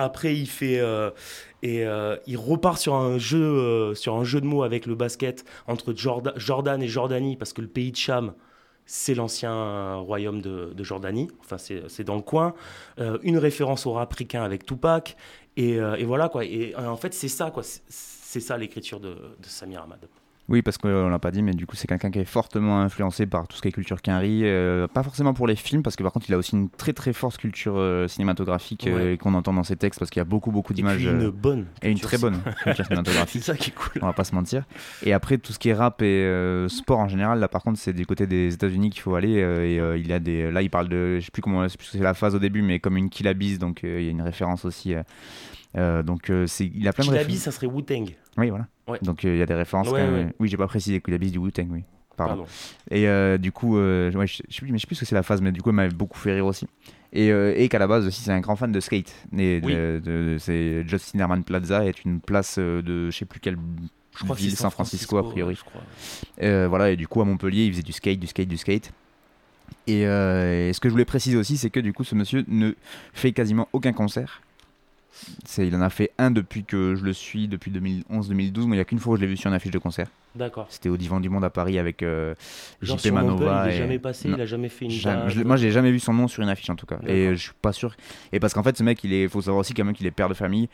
[0.00, 1.10] Après, il fait euh,
[1.62, 4.94] et euh, il repart sur un jeu euh, sur un jeu de mots avec le
[4.94, 8.32] basket entre Jorda- Jordan et Jordanie parce que le pays de Cham
[8.86, 12.54] c'est l'ancien royaume de, Jordanie, enfin c'est dans le coin.
[13.22, 15.16] Une référence au rap avec Tupac
[15.56, 16.44] et, et voilà quoi.
[16.44, 20.00] Et en fait c'est ça quoi, c'est- ça l'écriture de, de Samir Hamad.
[20.50, 23.24] Oui, parce qu'on l'a pas dit, mais du coup, c'est quelqu'un qui est fortement influencé
[23.24, 24.40] par tout ce qui est culture quinri.
[24.44, 26.92] euh, pas forcément pour les films, parce que par contre, il a aussi une très
[26.92, 29.16] très forte culture euh, cinématographique euh, Ouais.
[29.16, 31.06] qu'on entend dans ses textes, parce qu'il y a beaucoup beaucoup Et d'images.
[31.06, 32.34] euh, une bonne et une très bonne
[32.64, 33.42] culture c'est cinématographique.
[33.44, 34.02] ça qui est cool.
[34.02, 34.64] On va pas se mentir.
[35.04, 37.92] Et après, tout ce qui est rap et sport en général, là par contre, c'est
[37.92, 39.34] du côté des États-Unis qu'il faut aller.
[39.34, 42.14] et il y a des, là, il parle de, je sais plus comment, c'est la
[42.14, 44.94] phase au début, mais comme une killabise, donc il y a une référence aussi.
[45.76, 48.06] Euh, donc euh, c'est, il a plein de Kilabi, ça serait Wu-Tang.
[48.36, 48.66] Oui, voilà.
[48.88, 48.98] Ouais.
[49.02, 49.88] Donc euh, il y a des références.
[49.88, 50.26] Ouais, quand même.
[50.26, 50.34] ouais.
[50.40, 51.84] Oui, j'ai pas précisé killabise du Wu-Tang, oui.
[52.16, 52.44] Pardon.
[52.44, 52.46] Pardon.
[52.90, 55.22] Et du coup, je, je sais plus, mais je sais plus ce que c'est la
[55.22, 56.66] phase, mais du coup, elle m'avait beaucoup fait rire aussi.
[57.12, 59.14] Et, et qu'à la base aussi, c'est un grand fan de skate.
[59.36, 59.72] Et Oui.
[59.74, 63.56] de- de- c'est Justin Herman Plaza est une place de je sais plus quelle
[64.18, 65.54] Je crois ville, San Francisco, a priori.
[65.54, 66.66] je crois.
[66.68, 68.92] Voilà, et du coup, à Montpellier, il faisait du skate, du skate, du skate.
[69.86, 72.72] Et, et ce que je voulais préciser aussi, c'est que du coup, ce monsieur ne
[73.14, 74.42] fait quasiment aucun concert.
[75.44, 78.60] C'est, il en a fait un depuis que je le suis, depuis 2011-2012.
[78.60, 80.08] Moi, il n'y a qu'une fois où je l'ai vu sur une affiche de concert.
[80.36, 80.66] D'accord.
[80.70, 82.34] C'était au Divan du Monde à Paris avec euh,
[82.82, 83.64] JP Manova.
[83.66, 84.36] il est et- jamais passé, Non.
[84.36, 85.30] il a jamais fait une Jamais- date.
[85.30, 86.98] je moi, j'ai jamais vu son nom sur une affiche en tout cas.
[87.06, 87.94] Et je suis pas sûr.
[88.32, 90.12] Et parce qu'en fait, ce mec, il est, faut savoir aussi quand même qu'il est
[90.12, 90.68] père de famille,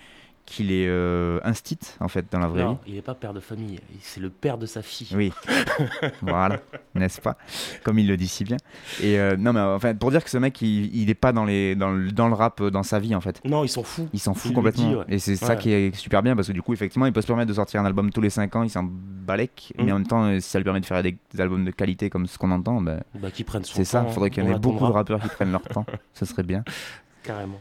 [0.46, 2.78] qu'il est euh, instit en fait dans la vraie Non, vie.
[2.92, 5.08] il n'est pas père de famille, c'est le père de sa fille.
[5.14, 5.32] Oui,
[6.22, 6.60] voilà,
[6.94, 7.36] n'est-ce pas?
[7.84, 8.56] Comme il le dit si bien.
[9.02, 11.44] Et euh, non, mais enfin, pour dire que ce mec, il, il est pas dans,
[11.44, 13.40] les, dans, le, dans le rap, euh, dans sa vie en fait.
[13.44, 14.08] Non, il s'en fout.
[14.12, 14.90] Il s'en fout complètement.
[14.92, 15.04] ouais.
[15.08, 17.26] Et c'est ça qui est super bien parce que du coup, effectivement, il peut se
[17.26, 19.72] permettre de sortir un album tous les 5 ans, il s'en balèque.
[19.78, 19.84] Mm.
[19.84, 21.70] Mais en même temps, euh, si ça lui permet de faire des, des albums de
[21.72, 24.04] qualité comme ce qu'on entend, ben, Bah, qui prennent c'est ça.
[24.06, 25.86] Il faudrait qu'il y en ait beaucoup de rappeurs qui prennent leur temps.
[26.14, 26.62] Ce serait bien.
[27.24, 27.60] Carrément.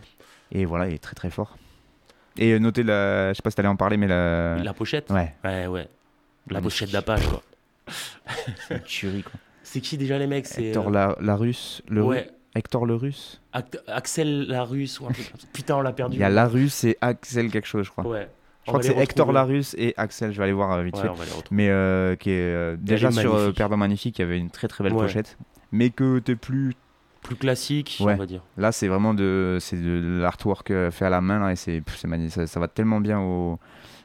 [0.52, 1.58] Et voilà, il est très très fort.
[2.38, 3.30] Et notez la.
[3.32, 4.58] Je sais pas si t'allais en parler, mais la.
[4.58, 5.88] La pochette Ouais, Ouais, ouais.
[6.50, 7.41] La pochette de la page, quoi.
[8.67, 9.34] c'est une tuerie quoi.
[9.63, 10.45] C'est qui déjà les mecs?
[10.48, 13.41] C'est Hector euh, la, la Russe, le ouais, Hector le Russe?
[13.54, 15.48] Act- Axel Larusse ou un truc comme ça.
[15.54, 16.17] Putain, on l'a perdu.
[16.17, 18.06] Il y a la Russe et Axel quelque chose, je crois.
[18.06, 18.28] Ouais.
[18.65, 19.34] Je On crois que c'est Hector retrouver.
[19.54, 21.43] Larus et Axel, je vais aller voir euh, vite Ouais, fait.
[21.52, 23.54] Mais euh, qui est euh, déjà sur.
[23.54, 25.02] Perdant Magnifique, il y avait une très très belle Ouais.
[25.04, 25.38] pochette.
[25.71, 26.74] Mais que t'es plus.
[27.26, 28.14] Plus classique, Ouais.
[28.14, 28.42] on va dire.
[28.58, 31.82] Là, c'est vraiment de, c'est de l'artwork euh, fait à la main là, et c'est.
[32.30, 33.58] Ça, ça va tellement bien au,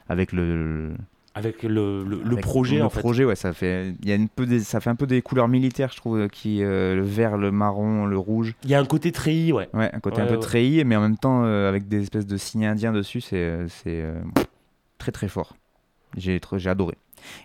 [0.09, 0.91] avec le,
[1.35, 2.99] Avec le, le, le avec projet, le en fait.
[2.99, 5.21] projet, ouais, ça fait, il y a une peu des, ça fait un peu des
[5.21, 8.55] couleurs militaires, je trouve, qui, euh, le vert, le marron, le rouge.
[8.63, 9.69] Il y a un côté treillis, ouais.
[9.73, 10.39] Ouais, un côté Ouais, un peu ouais.
[10.41, 13.67] treillis, mais en même temps euh, avec des espèces de signes indiens dessus, c'est, euh,
[13.69, 14.19] c'est euh,
[14.97, 15.55] très très fort.
[16.17, 16.97] J'ai, j'ai adoré.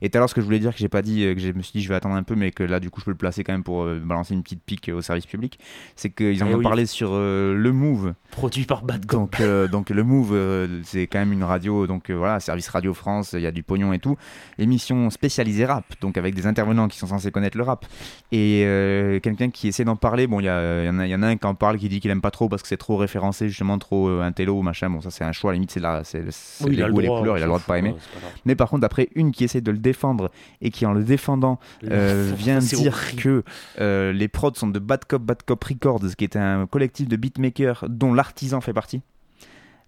[0.02, 1.40] Et tout à l'heure, ce que je voulais dire, que j'ai pas dit, euh, que
[1.40, 3.04] je me suis dit je vais attendre un peu, mais que là, du coup, je
[3.06, 5.58] peux le placer quand même pour euh, balancer une petite pique au service public,
[5.96, 6.62] c'est qu'ils en Eh ont oui.
[6.62, 8.14] parlé sur euh, le Move.
[8.30, 9.06] Produit par Bad.
[9.06, 12.68] Donc, euh, donc le Move, euh, c'est quand même une radio, donc euh, voilà, service
[12.68, 14.16] Radio France, il y a du pognon et tout.
[14.58, 17.84] Émission spécialisée rap, donc avec des intervenants qui sont censés connaître le rap.
[18.32, 21.14] Et euh, quelqu'un qui essaie d'en parler, bon, il y, y, en a- il y
[21.14, 22.76] en a un qui en parle, qui dit qu'il aime pas trop parce que c'est
[22.76, 24.90] trop référencé, justement, trop euh, intello, machin.
[24.90, 26.24] Bon, ça c'est un choix, à la limite, c'est la- c'est-
[26.64, 27.92] Oui, les goûts et couleurs, il a le droit de pas aimer.
[27.92, 27.98] pas.
[28.44, 30.30] Mais par contre, après, une qui essaie de le défendre
[30.62, 31.58] et qui, en le défendant,
[31.90, 33.22] euh, vient dire horrible.
[33.22, 33.44] que
[33.80, 37.16] euh, les prods sont de Bad Cop Bad Cop Records, qui est un collectif de
[37.16, 39.02] beatmakers dont l'artisan fait partie.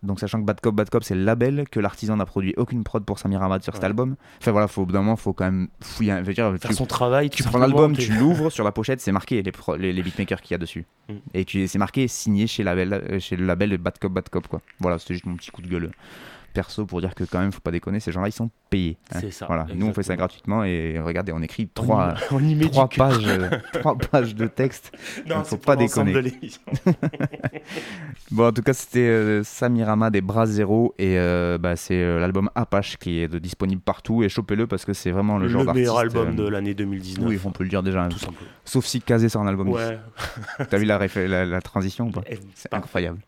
[0.04, 2.84] Donc sachant que Bad Cop Bad Cop c'est le label, que l'artisan n'a produit aucune
[2.84, 3.86] prod pour Samir Hamad sur cet Ouais.
[3.86, 4.14] album.
[4.40, 6.12] Enfin voilà, faut, au bout d'un moment, faut quand même fouiller.
[6.12, 9.00] un- veux dire, Faire tu, son travail, tu prends l'album, tu l'ouvres, sur la pochette,
[9.00, 10.86] c'est marqué les, pro- les, les beatmakers qu'il y a dessus.
[11.08, 11.14] Mm.
[11.34, 14.46] Et tu, c'est marqué signé chez, label, euh, chez le label Bad Cop Bad Cop
[14.46, 14.60] quoi.
[14.78, 15.90] Voilà, c'était juste mon petit coup de gueule
[16.59, 18.97] perso pour dire que quand même, faut pas déconner, ces gens-là ils sont payés.
[19.14, 19.18] hein.
[19.21, 22.25] C'est ça, Voilà, nous on fait ça gratuitement et regardez, on écrit On trois, y-
[22.35, 24.90] on y met trois pages, euh, trois pages de texte.
[25.29, 26.12] Non, faut pas déconner.
[26.12, 26.33] de.
[28.31, 31.94] Bon, en tout cas, c'était euh, Samir Hamad des Bras Zéro et euh, bah, c'est
[32.03, 35.53] euh, l'album Apache qui est disponible partout et chopez-le parce que c'est vraiment le, Le
[35.53, 37.27] genre meilleur d'artiste, album euh, de l'année 2019.
[37.29, 38.03] Oui, on peut le dire déjà.
[38.05, 38.09] hein.
[38.11, 38.51] Tout simplement.
[38.64, 39.68] Sauf si Kazé sort un album.
[39.71, 39.99] Ouais.
[40.68, 43.18] T'as vu la, la, la transition ou pas Eh, C'est incroyable.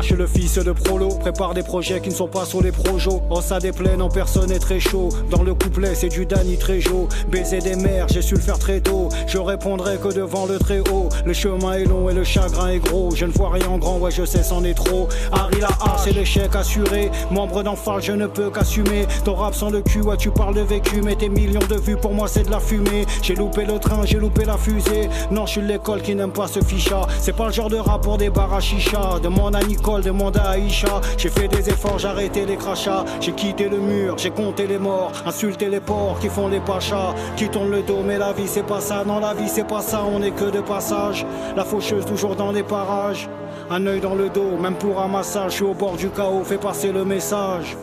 [0.00, 2.72] La hache, le fils de Prolo, prépare des projets qui ne sont pas sur les
[2.72, 3.20] projos.
[3.28, 5.10] Oh, ça déplaine en personne est très chaud.
[5.30, 7.06] Dans le couplet, c'est du Danny Trejo.
[7.28, 9.10] Baiser des mers, j'ai su le faire très tôt.
[9.26, 11.10] Je répondrai que devant le très haut.
[11.26, 13.10] Le chemin est long et le chagrin est gros.
[13.14, 15.06] Je ne vois rien en grand, ouais, je sais, c'en est trop.
[15.32, 17.10] Harry la hache, c'est l'échec assuré.
[17.30, 19.06] Membre d'enfant, je ne peux qu'assumer.
[19.26, 21.02] Ton rap sans le cul, ouais, tu parles de vécu.
[21.02, 23.04] Mais tes millions de vues, pour moi, c'est de la fumée.
[23.20, 25.10] J'ai loupé le train, j'ai loupé la fusée.
[25.30, 27.06] Non, je suis l'école qui n'aime pas ce ficha.
[27.20, 29.18] C'est pas le genre de rap pour des bars à chicha.
[29.22, 29.60] Demande à
[29.98, 31.00] Demande à Aïcha.
[31.18, 33.04] J'ai fait des efforts, j'ai arrêté les crachats.
[33.20, 35.12] J'ai quitté le mur, j'ai compté les morts.
[35.26, 37.14] Insulté les porcs qui font les pachas.
[37.36, 39.02] Qui tournent le dos, mais la vie c'est pas ça.
[39.04, 41.26] Non, la vie c'est pas ça, on est que de passage.
[41.56, 43.28] La faucheuse toujours dans les parages.
[43.70, 45.52] Un œil dans le dos, même pour un massage.
[45.52, 47.76] Je suis au bord du chaos, fais passer le message.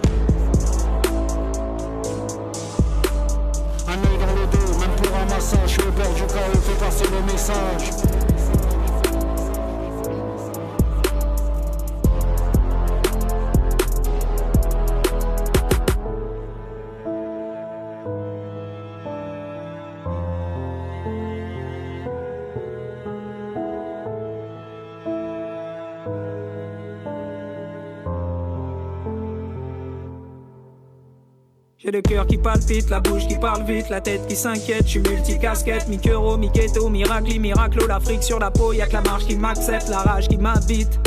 [31.87, 34.83] J'ai le cœur qui palpite, la bouche qui parle vite, la tête qui s'inquiète.
[34.83, 37.87] Je suis multicasquette, mi-keuro, mi-keto, miracle, miraclo.
[37.87, 40.99] L'Afrique sur la peau, y'a que la marche qui m'accepte, la rage qui m'habite.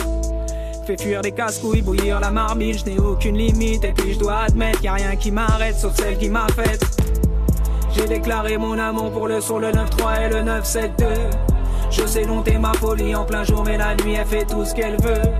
[0.87, 3.85] Fait fuir des casse-couilles, bouillir la marmite, je n'ai aucune limite.
[3.85, 6.83] Et puis je dois admettre, a rien qui m'arrête, sauf celle qui m'a faite.
[7.95, 10.89] J'ai déclaré mon amour pour le son, le 9-3 et le 9-7-2.
[11.91, 14.75] Je sais dompter ma folie en plein jour, mais la nuit elle fait tout ce
[14.75, 15.31] qu'elle veut.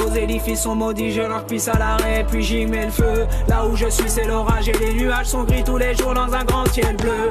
[0.00, 3.26] Vos édifices sont maudits, je leur pisse à l'arrêt, puis j'y mets le feu.
[3.48, 6.32] Là où je suis, c'est l'orage et les nuages sont gris tous les jours dans
[6.32, 7.30] un grand ciel bleu.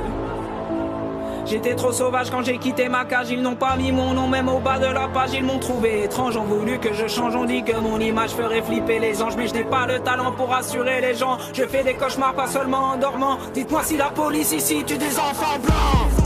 [1.48, 4.48] J'étais trop sauvage quand j'ai quitté ma cage, ils n'ont pas mis mon nom même
[4.50, 7.46] au bas de la page, ils m'ont trouvé étrange, ont voulu que je change, on
[7.46, 10.54] dit que mon image ferait flipper les anges, mais je n'ai pas le talent pour
[10.54, 14.52] assurer les gens, je fais des cauchemars pas seulement en dormant, dites-moi si la police
[14.52, 16.19] ici tue des enfants blancs.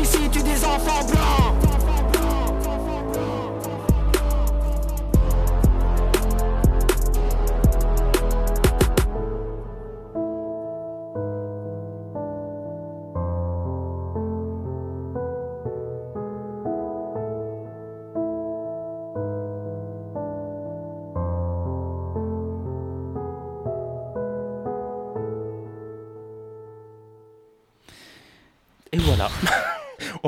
[0.00, 1.63] Ici tue des enfants blancs?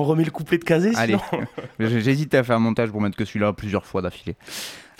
[0.06, 1.16] Remet le couplet de Kazé Allez,
[1.80, 4.36] j'hésite à faire un montage pour mettre que celui-là plusieurs fois d'affilée.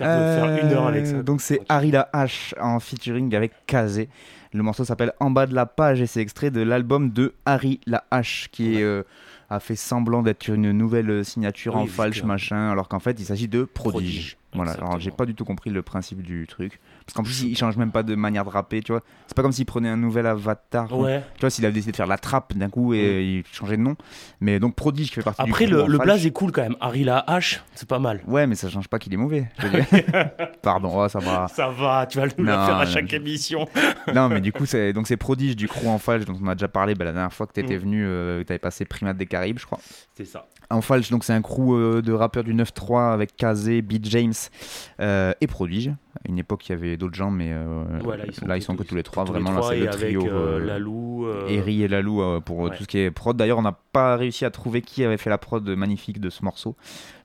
[0.00, 0.90] Une heure.
[0.94, 4.08] Euh, Donc c'est Harry La H en featuring avec Kazé.
[4.52, 7.80] Le morceau s'appelle En bas de la page et c'est extrait de l'album de Harry
[7.86, 9.02] La H qui est, euh,
[9.50, 13.24] a fait semblant d'être une nouvelle signature Oui, en falche machin alors qu'en fait il
[13.24, 13.92] s'agit de Prodige.
[13.92, 16.80] Prodige, Voilà, alors j'ai pas du tout compris le principe du truc.
[17.06, 19.02] Parce qu'en plus il change même pas de manière de rapper, tu vois.
[19.26, 20.92] C'est pas comme s'il prenait un nouvel avatar.
[20.98, 21.22] Ouais.
[21.34, 23.82] Tu vois, s'il avait décidé de faire la trappe d'un coup et il changeait de
[23.82, 23.96] nom.
[24.40, 26.76] Mais donc Prodige qui fait partie Après, du le, le blaze est cool quand même.
[26.80, 28.20] Harry la hache, c'est pas mal.
[28.26, 29.48] Ouais, mais ça change pas qu'il est mauvais.
[30.62, 31.48] Pardon, oh, ça va.
[31.48, 33.66] Ça va, tu vas nous la faire à chaque je- émission.
[34.14, 36.54] non, mais du coup, c'est donc c'est prodige du crew en falche dont on a
[36.54, 37.80] déjà parlé bah, la dernière fois que tu étais Mm.
[37.80, 39.78] venu, euh, tu avais passé Primate des Caraïbes, je crois.
[40.16, 40.46] C'est ça.
[40.70, 44.32] En falche, donc c'est un crew euh, de rappeurs du 9-3 avec Kazé, Beat James
[45.00, 45.88] euh, et Prodige.
[45.88, 48.82] À une époque, il y avait d'autres gens, mais euh, Ouais, là, ils sont, que,
[48.82, 49.24] tous les trois.
[49.24, 50.26] tous les Vraiment, trois, là, c'est et le avec, trio.
[50.32, 52.76] euh, euh, Lalou, Eri et Lalou pour ouais.
[52.76, 53.36] tout ce qui est prod.
[53.36, 56.44] D'ailleurs, on n'a pas réussi à trouver qui avait fait la prod magnifique de ce
[56.44, 56.76] morceau.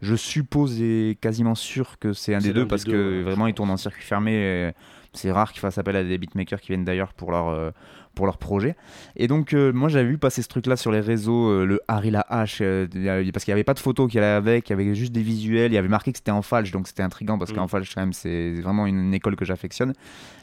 [0.01, 3.23] Je suppose et quasiment sûr que c'est un des deux des parce deux, que ouais,
[3.23, 4.71] vraiment ils tournent en circuit fermé.
[5.13, 7.73] C'est rare qu'ils fassent appel à des beatmakers qui viennent d'ailleurs pour leur
[8.15, 8.75] pour leur projet.
[9.15, 11.81] Et donc euh, moi j'avais vu passer ce truc là sur les réseaux, euh, le
[11.87, 12.87] Harry la H, euh,
[13.31, 15.21] parce qu'il n'y avait pas de photos qui allaient avec, il y avait juste des
[15.23, 17.55] visuels, il y avait marqué que c'était en falche, donc c'était intriguant parce Mm.
[17.55, 19.93] qu'en falche quand même c'est vraiment une, une école que j'affectionne.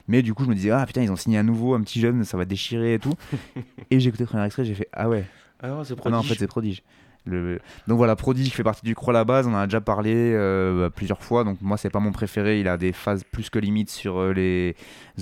[0.08, 2.00] Mais du coup je me disais ah putain ils ont signé un nouveau, un petit
[2.00, 3.14] jeune, ça va déchirer et tout.
[3.90, 5.24] et j'ai écouté le premier extrait, j'ai fait ah ouais.
[5.60, 6.38] Ah non, c'est Ah non, en fait, prodige.
[6.38, 6.82] c'est Prodige.
[7.26, 7.60] Le...
[7.86, 9.80] Donc voilà, Prodige qui fait partie du crew à la base, on en a déjà
[9.80, 11.44] parlé euh, plusieurs fois.
[11.44, 12.60] Donc moi, c'est pas mon préféré.
[12.60, 14.74] Il a des phases plus que limites sur euh, les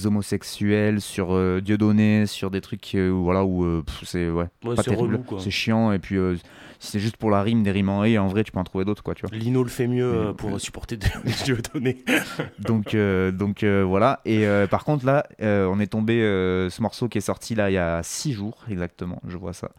[0.04, 4.82] homosexuels, sur euh, Dieudonné, sur des trucs euh, où, voilà, où c'est ouais, Ouais, pas
[4.82, 5.20] c'est terrible.
[5.50, 5.92] chiant.
[5.92, 6.16] Et puis,
[6.78, 8.64] si c'est juste pour la rime, des rimes en et, en vrai, tu peux en
[8.64, 9.36] trouver d'autres, quoi, tu vois.
[9.36, 10.96] Lino le fait mieux pour supporter
[11.74, 12.04] donnés.
[12.58, 12.96] donc
[13.32, 17.70] donc voilà et par contre là on est tombé ce morceau qui est sorti là
[17.70, 19.70] il y a six jours exactement je vois ça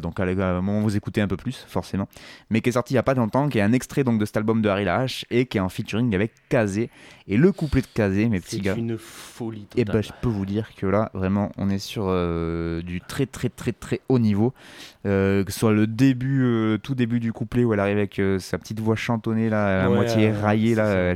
[0.00, 2.08] donc à un moment vous écoutez un peu plus forcément.
[2.50, 4.24] Mais qui est sorti il y a pas longtemps qui est un extrait donc de
[4.24, 6.90] cet album de Harry La H et qui est en featuring avec Kazé
[7.28, 8.74] et le couplet de Kazé mes petits C'est gars.
[8.76, 9.94] une folie et totale.
[9.96, 13.48] ben je peux vous dire que là vraiment on est sur euh, du très très
[13.48, 14.52] très très haut niveau.
[15.06, 18.20] Euh, que ce soit le début euh, tout début du couplet où elle arrive avec
[18.38, 21.14] sa petite voix chantonnée là à Ouais, moitié raillée c'est là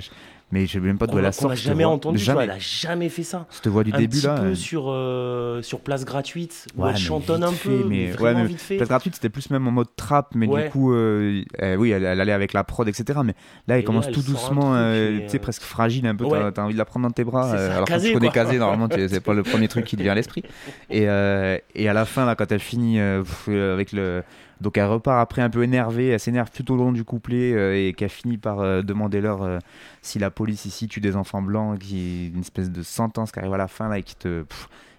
[0.52, 2.18] mais je sais même pas d'où elle a- la qu'on sort a cette jamais entendu,
[2.18, 3.46] tu jamais vois, elle a jamais fait ça.
[3.50, 6.82] cette voix du un début petit là peu euh, sur, euh, sur place gratuite, où
[6.84, 8.76] Ouais, elle chantonne un peu, mais ouais, mais vite fait.
[8.76, 10.64] Place gratuite, c'était plus même en mode trap, mais Ouais.
[10.64, 13.20] du coup, euh, euh, oui, elle, elle allait avec la prod, etc.
[13.24, 13.34] Mais
[13.68, 16.16] là, elle Et commence là, tout elle un doucement, euh, tu sais, presque fragile un
[16.16, 16.26] peu.
[16.28, 18.32] T'as, t'as envie de la prendre dans tes bras, ça, alors casé, que tu connais
[18.32, 20.42] casé, normalement, c'est pas le premier truc qui te vient à l'esprit.
[20.90, 24.22] Et, et à la fin, là, quand elle finit avec le.
[24.60, 27.76] Donc elle repart après un peu énervée, elle s'énerve tout au long du couplet euh,
[27.76, 29.58] et qu'elle finit par euh, demander leur euh,
[30.02, 33.54] si la police ici tue des enfants blancs, qui une espèce de sentence qui arrive
[33.54, 34.44] à la fin là et qui te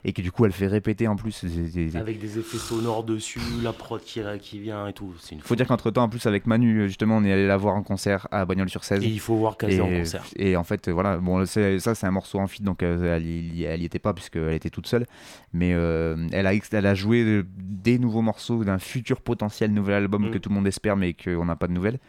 [0.03, 1.31] et que du coup elle fait répéter en plus.
[1.31, 5.13] C'est- Avec des effets sonores dessus, la prod qui, qui vient et tout.
[5.31, 7.75] Une faut dire qu'entre temps, en plus avec Manu, justement, on est allé la voir
[7.75, 9.03] en concert à Bagnols-sur-Cèze.
[9.03, 10.23] Et il faut voir Kazé Et- en concert.
[10.35, 13.25] Et en fait, euh, voilà, bon, ça c'est un morceau en feat, donc euh, elle,
[13.25, 15.05] y, elle y était pas puisqu'elle était toute seule.
[15.53, 19.71] Mais euh, elle, a, ex- elle a joué euh, des nouveaux morceaux d'un futur potentiel
[19.73, 20.31] nouvel album Mm.
[20.31, 21.99] que tout le monde espère, mais qu'on n'a pas de nouvelles.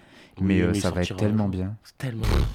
[0.41, 1.77] Oui, mais euh, ça va être tellement bien.
[1.85, 2.47] C'est tellement bien.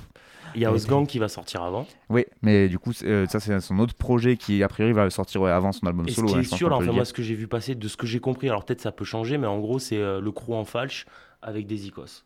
[0.56, 1.88] Il y a Ouais, Osgang qui va sortir avant.
[2.10, 5.42] Oui, mais du coup, euh, ça c'est son autre projet qui, a priori, va sortir
[5.42, 6.28] ouais, avant son album Et ce solo.
[6.30, 8.08] qui hein, est sûr, le enfin, moi, ce que j'ai vu passer, de ce que
[8.08, 10.66] j'ai compris, alors peut-être ça peut changer, mais en gros, c'est euh, le crew en
[10.66, 11.06] falche
[11.42, 12.26] avec des icos.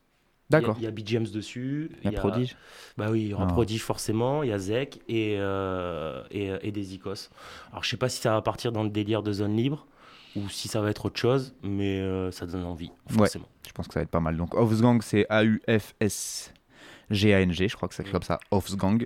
[0.50, 0.76] D'accord.
[0.78, 1.92] Il y a, a James dessus.
[2.04, 2.58] Il y a Prodige
[2.98, 3.48] Bah oui, il y aura.
[3.48, 7.30] Prodige forcément, il y a Zek et, euh, et, et des icos.
[7.72, 9.88] Alors je sais pas si ça va partir dans le délire de zone libre
[10.36, 13.48] ou si ça va être autre chose, mais euh, ça donne envie, forcément.
[13.68, 14.38] Je pense que ça va être pas mal.
[14.38, 15.26] Donc Offsgang, c'est
[17.12, 19.06] A-U-F-S-G-A-N-G, je crois que c'est écrit comme ça, Offsgang.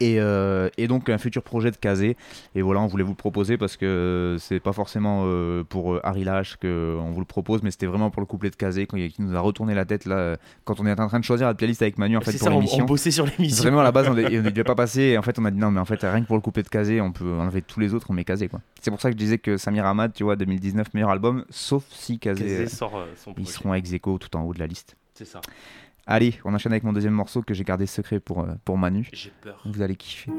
[0.00, 2.16] Et, euh, et donc un futur projet de Kazé.
[2.54, 6.00] Et voilà, on voulait vous le proposer parce que c'est pas forcément euh, pour euh,
[6.04, 9.14] Harry Lash qu'on vous le propose, mais c'était vraiment pour le couplet de Kazé qui
[9.18, 11.82] nous a retourné la tête là quand on est en train de choisir la playlist
[11.82, 12.84] avec Manu en fait C'est pour ça, on, l'émission.
[12.84, 13.62] on bossait sur l'émission.
[13.64, 15.58] Vraiment à la base on ne devait pas passer et en fait on a dit
[15.58, 17.80] non mais en fait rien que pour le couplet de Kazé on peut enlever tous
[17.80, 18.60] les autres on met Kazé quoi.
[18.80, 21.84] C'est pour ça que je disais que Samir Ahmad tu vois 2019 meilleur album sauf
[21.90, 24.96] si Kazé, Kazé sort son ils seront ex aequo tout en haut de la liste.
[25.14, 25.40] C'est ça.
[26.06, 29.08] Allez, on enchaîne avec mon deuxième morceau que j'ai gardé secret pour, euh, pour Manu.
[29.12, 29.60] J'ai peur.
[29.64, 30.30] Vous allez kiffer.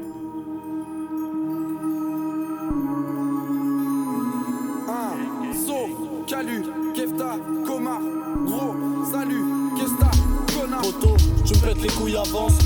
[5.66, 6.64] So, Calu,
[6.94, 8.00] Kefta, Comar,
[8.44, 8.74] gros,
[9.10, 9.44] salut,
[9.76, 10.10] Kesta,
[10.84, 11.16] Poto,
[11.46, 12.58] tu me pètes les couilles avance,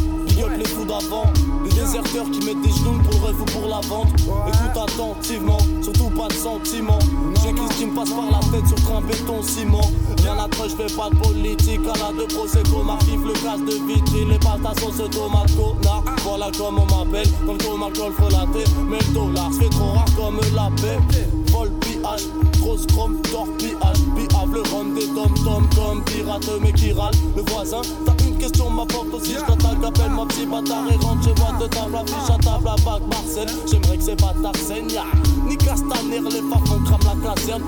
[0.42, 1.32] up les fous d'avant.
[1.62, 4.08] Les déserteurs qui mettent des genoux pour le rêve ou pour la vente.
[4.48, 6.98] Écoute attentivement, surtout pas de sentiments.
[7.42, 9.88] J'écris ce qui me passe par la tête sur train béton ciment.
[10.22, 11.80] Rien à je fais pas de politique.
[11.86, 14.30] À la de Prosecco, m'arrive le casse de vitrine.
[14.30, 16.02] Les pâtes à sauce tomate connard.
[16.24, 18.64] Voilà comme on m'appelle, dans le coma golf relaté.
[18.88, 20.98] Mais le dollar fait trop rare comme la paix.
[21.68, 22.22] Vol pillage,
[22.60, 23.98] grosse chrome, torpillage.
[24.16, 27.14] Piave le rhum des tom-tom comme pirate, mais qui râle.
[27.36, 29.34] Le voisin, t'as une question, ma porte aussi.
[29.34, 32.38] Je t'attaque, appelle ma petit bâtard et rentre chez moi de table à fiche à
[32.38, 33.48] table à bac Marcel.
[33.70, 35.00] J'aimerais que c'est bâtards saignent.
[35.46, 37.62] Ni Castaner, les femmes on crame la caserne.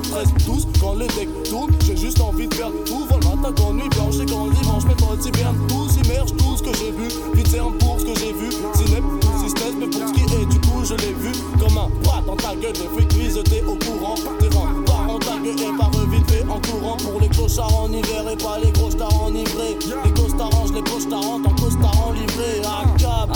[0.46, 3.06] 13-12, quand le deck tourne, j'ai juste envie de faire tout.
[3.10, 5.96] Vol matin quand nuit blanche et quand le dimanche, mes potes hibernent tous.
[6.04, 7.08] Immerge tout ce que j'ai vu.
[7.34, 8.50] Vite ferme pour ce que j'ai vu.
[8.74, 10.19] Cinep, tout système, mais pour ce
[10.80, 11.32] coup, je l'ai vu.
[11.58, 14.14] Comme un bras dans ta gueule, les fruits t'es au courant.
[14.38, 16.96] T'es rentre pas en ta gueule et par vite fait en courant.
[16.96, 19.78] Pour les clochards en hiver et pas les gros stars enivrés.
[20.04, 22.62] Les costards je les costards en costard en livré.
[22.64, 23.30] À cap.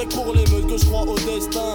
[0.00, 1.74] Et pour les meutes que je crois au destin.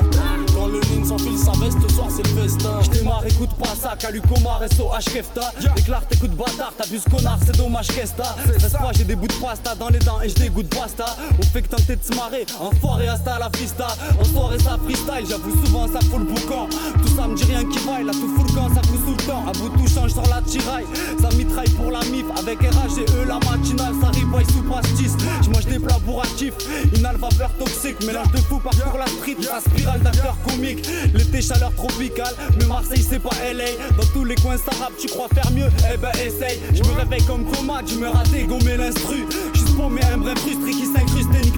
[1.12, 2.80] S'enfile sa veste, ce soir c'est le festin.
[2.84, 5.52] J'démarre, écoute pas ça, Calu Comar, SOH Kefta.
[5.76, 8.34] Déclare, t'écoutes bâtard, t'as vu ce connard, c'est dommage, Kesta.
[8.46, 11.06] Reste pas, j'ai des bouts de pasta dans les dents et j'dégoûte pasta.
[11.38, 13.88] On fait que tenter de se marrer, enfoiré hasta la fista.
[14.22, 16.70] En soirée, ça freestyle, j'avoue souvent ça fout le boucan.
[17.02, 19.12] Tout ça me dit rien qui vaille, là tout fout le camp, ça fout sous
[19.12, 19.44] le temps.
[19.50, 20.86] À bout tout change sur la tiraille.
[21.22, 25.12] Ça mitraille pour la mif, avec RH et eux, la matinale, ça riboille sous pastis.
[25.42, 26.54] J'mange des plats bourratifs,
[26.96, 30.88] inhale vapeur toxique, mélange de fou parcours la street, la spirale d'acteurs comiques.
[31.14, 33.66] L'été, chaleur tropicale, mais Marseille, c'est pas LA.
[33.98, 36.60] Dans tous les coins, rappe, tu crois faire mieux, eh ben essaye.
[36.74, 39.26] Je me réveille comme coma, tu me raté, gommer l'instru.
[39.54, 41.11] Juste pour mes un vrai frustré qui nique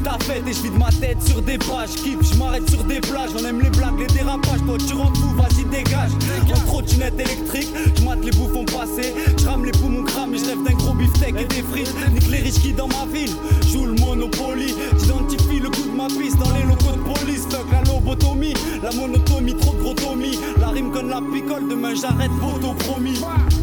[0.03, 0.43] ta fête.
[0.47, 3.31] Et je vide ma tête sur des pages, kiffe, je m'arrête sur des plages.
[3.39, 6.11] On aime les blagues, les dérapages, toi tu rentres fou, vas-y dégage.
[6.53, 9.13] En trottinette électrique, je mate les bouffons passés.
[9.39, 11.93] Je rame les poumons crame et je rêve d'un gros beefsteak et des frites.
[12.13, 13.31] Nique les riches qui dans ma ville,
[13.71, 14.75] joue le Monopoly.
[14.99, 17.47] J'identifie le coup de ma piste dans les locaux de police.
[17.53, 20.39] Fuck la lobotomie, la monotomie, trop de grotomie.
[20.59, 23.21] La rime conne la picole, demain j'arrête photo promis.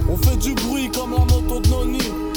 [0.08, 2.29] On fait du bruit comme la moto de Noni.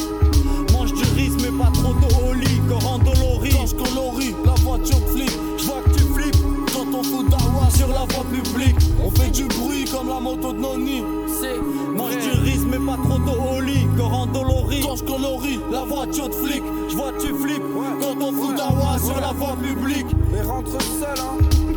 [1.23, 2.61] Mange du riz, mais pas trop de au lit.
[2.67, 3.49] Coran dolori.
[3.51, 5.31] Quand je colorie, la voiture flippe.
[5.57, 6.43] Je vois que tu flippes
[6.73, 8.75] quand on fout d'awa sur la voie publique.
[9.03, 11.03] On fait du bruit comme la moto de Noni.
[11.27, 11.59] C'est
[11.95, 13.87] Mange du riz, mais pas trop de au lit.
[13.97, 14.81] Coran dolori.
[14.81, 16.63] Quand je colorie, la voiture de flic.
[16.89, 17.63] Je vois que tu flippes
[18.01, 20.07] quand on fout d'awa sur la voie publique.
[20.37, 21.72] Et rentre seul, hein.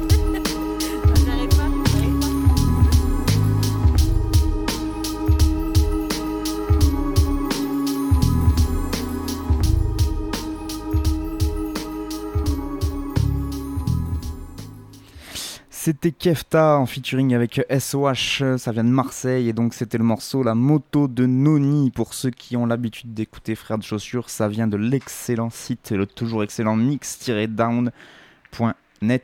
[15.87, 20.43] C'était Kefta en featuring avec SOH, ça vient de Marseille et donc c'était le morceau
[20.43, 21.93] La moto de Noni.
[21.93, 26.05] Pour ceux qui ont l'habitude d'écouter Frères de Chaussures, ça vient de l'excellent site, le
[26.05, 27.93] toujours excellent mix-down.net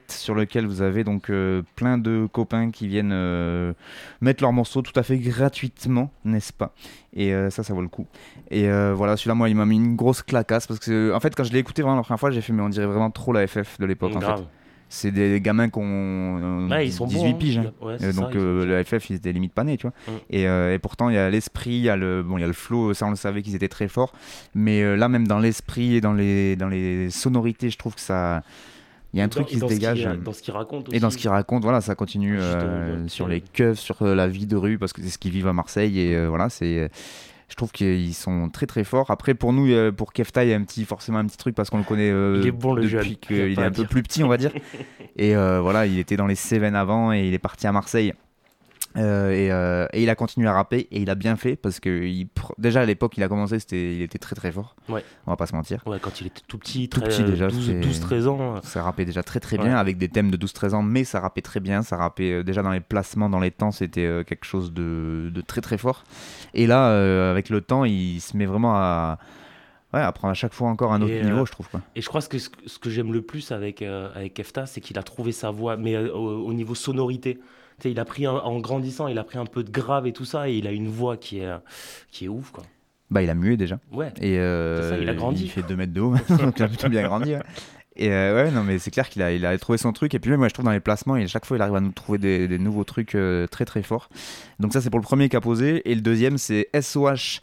[0.06, 3.72] sur lequel vous avez donc euh, plein de copains qui viennent euh,
[4.20, 6.72] mettre leurs morceaux tout à fait gratuitement, n'est-ce pas?
[7.12, 8.06] Et euh, ça, ça vaut le coup.
[8.52, 11.42] Et voilà, celui-là, moi, il m'a mis une grosse clacasse parce que, en fait, quand
[11.42, 13.44] je l'ai écouté vraiment la première fois, j'ai fait, mais on dirait vraiment trop la
[13.48, 14.14] FF de l'époque.
[14.14, 14.44] en fait.
[14.94, 17.58] C'est des gamins qui ont euh, Ouais, ils sont 18 bons, piges.
[17.58, 17.64] hein.
[17.80, 17.86] hein.
[17.86, 19.94] Ouais, Euh, ça, donc euh, le FF, ils étaient limite pas nés, tu vois.
[20.06, 20.18] Mm.
[20.28, 22.44] Et, euh, et pourtant, il y a l'esprit, il y a le, bon, il y
[22.44, 24.12] a le flow, ça on le savait qu'ils étaient très forts.
[24.54, 28.42] Mais là, même dans l'esprit et dans les, dans les sonorités, je trouve que ça.
[29.14, 30.00] Il y a un Et truc dans- qui se dégage.
[30.10, 33.28] qu'il- dans ce qu'il raconte Et dans ce qu'il raconte, voilà, ça continue Juste, sur
[33.28, 35.98] les keufs, sur la vie de rue, parce que c'est ce qu'ils vivent à Marseille.
[36.00, 36.90] Et voilà, c'est.
[37.52, 39.10] Je trouve qu'ils sont très très forts.
[39.10, 41.54] Après, pour nous, euh, pour Kefta, il y a un petit, forcément un petit truc
[41.54, 44.02] parce qu'on le connaît euh, Il est bon, le depuis qu'il est un peu plus
[44.02, 44.52] petit, on va dire.
[45.16, 48.14] et euh, voilà, il était dans les Cévennes avant et il est parti à Marseille.
[48.98, 51.80] Euh, et, euh, et il a continué à rapper et il a bien fait parce
[51.80, 54.76] que il pr- déjà à l'époque il a commencé c'était il était très très fort
[54.90, 55.02] Ouais.
[55.26, 57.48] on va pas se mentir Ouais, quand il était tout petit, tout très- petit déjà
[57.48, 58.60] 12, c'est- 12-13 ans.
[58.62, 59.64] ça rappait déjà très très Ouais.
[59.64, 62.42] bien avec des thèmes de 12-13 ans mais ça rappait très bien ça rappait euh,
[62.42, 65.78] déjà dans les placements dans les temps c'était euh, quelque chose de, de très très
[65.78, 66.04] fort
[66.52, 69.18] et là euh, avec le temps il se met vraiment à
[69.94, 71.80] ouais à prendre à chaque fois encore un autre Et, niveau euh, je trouve quoi
[71.96, 74.82] Et je crois que ce, ce que j'aime le plus avec, euh, avec Kefta, c'est
[74.82, 77.38] qu'il a trouvé sa voix, mais euh, au, au niveau sonorité.
[77.90, 80.24] Il a pris un- en grandissant, il a pris un peu de grave et tout
[80.24, 81.50] ça, et il a une voix qui est,
[82.10, 82.64] qui est ouf, quoi.
[83.10, 84.12] bah il a mué déjà Ouais.
[84.20, 85.44] et euh, ça, il a grandi.
[85.44, 87.42] il fait 2 mètres de haut donc il a plutôt bien grandi ouais.
[87.94, 90.14] Et euh, ouais, non, mais c'est clair qu'il a, il a trouvé son truc.
[90.14, 91.74] Et puis, même, moi, je trouve dans les placements, et à chaque fois, il arrive
[91.74, 94.08] à nous trouver des, des nouveaux trucs euh, très très forts.
[94.60, 95.82] Donc, ça, c'est pour le premier qu'a posé.
[95.90, 97.40] Et le deuxième, c'est SOH,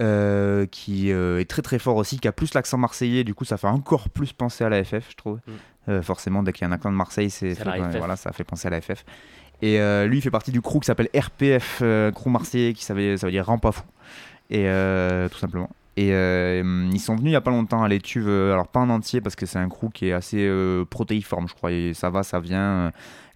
[0.00, 3.24] euh, qui est très très fort aussi, qui a plus l'accent marseillais.
[3.24, 5.40] Du coup, ça fait encore plus penser à la FF, je trouve.
[5.88, 6.02] Mm.
[6.02, 8.70] Forcément, dès qu'il y a un accent de Marseille, c'est voilà, ça fait penser à
[8.70, 9.04] la FF.
[9.62, 12.84] Et euh, lui, il fait partie du crew qui s'appelle RPF, euh, crew marseillais, qui
[12.84, 13.82] ça veut, ça veut dire rend pas fou.
[14.48, 15.70] Et euh, tout simplement.
[15.96, 19.20] Et ils sont venus il y a pas longtemps à l'étuve, alors pas en entier
[19.20, 20.50] parce que c'est un crew qui est assez
[20.88, 21.72] protéiforme, je crois.
[21.72, 22.90] Et ça va, ça vient.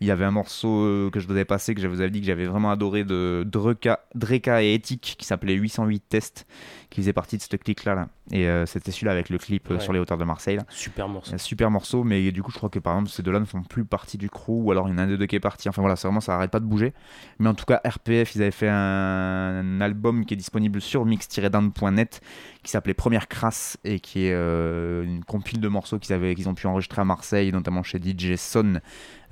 [0.05, 2.11] Il y avait un morceau euh, que je vous avais passé, que je vous avais
[2.11, 6.47] dit que j'avais vraiment adoré de Dreka, Dreka et Ethic qui s'appelait 808 Test,
[6.91, 7.95] qui faisait partie de cette clique-là.
[7.95, 8.09] Là.
[8.31, 9.81] Et euh, c'était celui-là avec le clip euh, Ouais.
[9.81, 10.57] sur les hauteurs de Marseille.
[10.57, 10.65] Là.
[10.69, 11.39] Super morceau.
[11.39, 13.87] Super morceau, mais du coup, je crois que par exemple, ces deux-là ne font plus
[13.87, 15.71] partie du crew, ou alors il y en a un des deux qui est parti.
[15.71, 16.93] Enfin voilà, c'est vraiment, ça arrête pas de bouger.
[17.39, 21.07] Mais en tout cas, RPF, ils avaient fait un, un album qui est disponible sur
[21.07, 22.21] mix-down.net
[22.63, 26.67] qui s'appelait Première Crasse et qui est euh, une compile de morceaux qu'ils ont pu
[26.67, 28.81] enregistrer à Marseille, notamment chez DJ Son,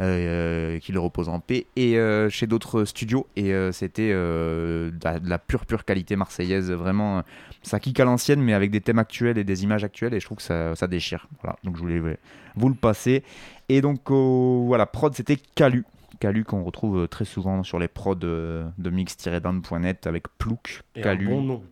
[0.00, 3.26] euh, qui le repose en paix, et euh, chez d'autres studios.
[3.36, 6.70] Et euh, c'était euh, de, la, de la pure, pure qualité marseillaise.
[6.70, 7.22] Vraiment, euh,
[7.62, 10.14] ça kick à l'ancienne, mais avec des thèmes actuels et des images actuelles.
[10.14, 11.28] Et je trouve que ça, ça déchire.
[11.42, 12.16] Voilà, donc je voulais euh,
[12.56, 13.22] vous le passer.
[13.68, 15.84] Et donc, euh, voilà, prod, c'était Calu.
[16.20, 20.82] Calu qu'on retrouve euh, très souvent sur les prods euh, de mix-down.net avec Plouk.
[20.94, 21.26] Et un Calu.
[21.28, 21.62] bon nom.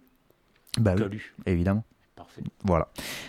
[0.78, 1.34] Bah oui, Calu.
[1.46, 1.84] évidemment.
[2.30, 2.42] Parfait.
[2.64, 2.88] Voilà.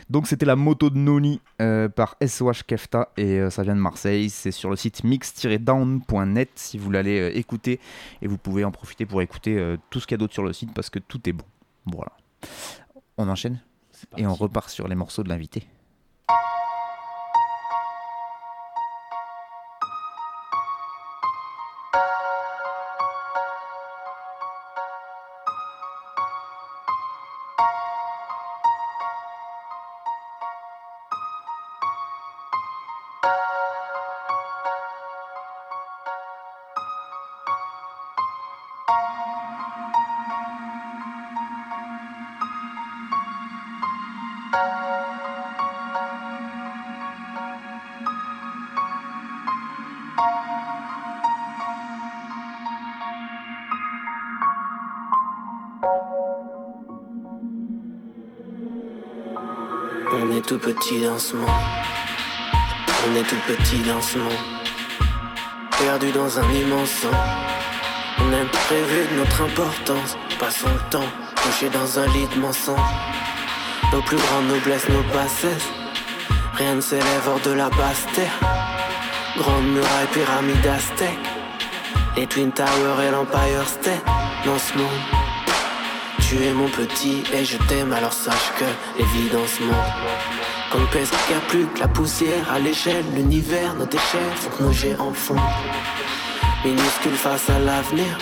[0.10, 3.82] Donc c'était la moto de Noni euh, par SOH Kefta et euh, ça vient de
[3.82, 4.30] Marseille.
[4.30, 7.80] C'est sur le site mix-down.net si vous l'allez euh, écouter
[8.22, 10.54] et vous pouvez en profiter pour écouter tout ce qu'il y a d'autre sur le
[10.54, 11.46] site parce que tout est bon.
[11.86, 12.12] Voilà.
[13.18, 13.60] On enchaîne
[14.18, 15.64] et on repart sur les morceaux de l'invité.
[60.14, 61.50] On est tout petit dans ce monde.
[63.08, 64.32] On est tout petit dans ce monde.
[65.80, 67.10] Perdu dans un immense sang.
[68.20, 70.18] On aime rêver de notre importance.
[70.40, 71.10] Passons le temps,
[71.44, 72.80] couché dans un lit de mensonges.
[73.94, 75.70] Nos plus grandes noblesses, nos bassesses.
[76.54, 78.81] Rien ne s'élève hors de la basse terre.
[79.38, 81.20] Grande muraille, pyramide aztèque.
[82.18, 84.04] Les Twin Towers et l'Empire State.
[84.46, 85.02] Dans ce monde.
[86.20, 88.66] Tu es mon petit et je t'aime, alors sache que
[88.98, 89.92] les vies dans ce monde.
[90.72, 94.64] Qu'on pèse qu'il a plus que la poussière à l'échelle, l'univers, nos déchets font que
[94.64, 95.40] nos géants fondent.
[96.64, 98.18] Minuscules face à l'avenir,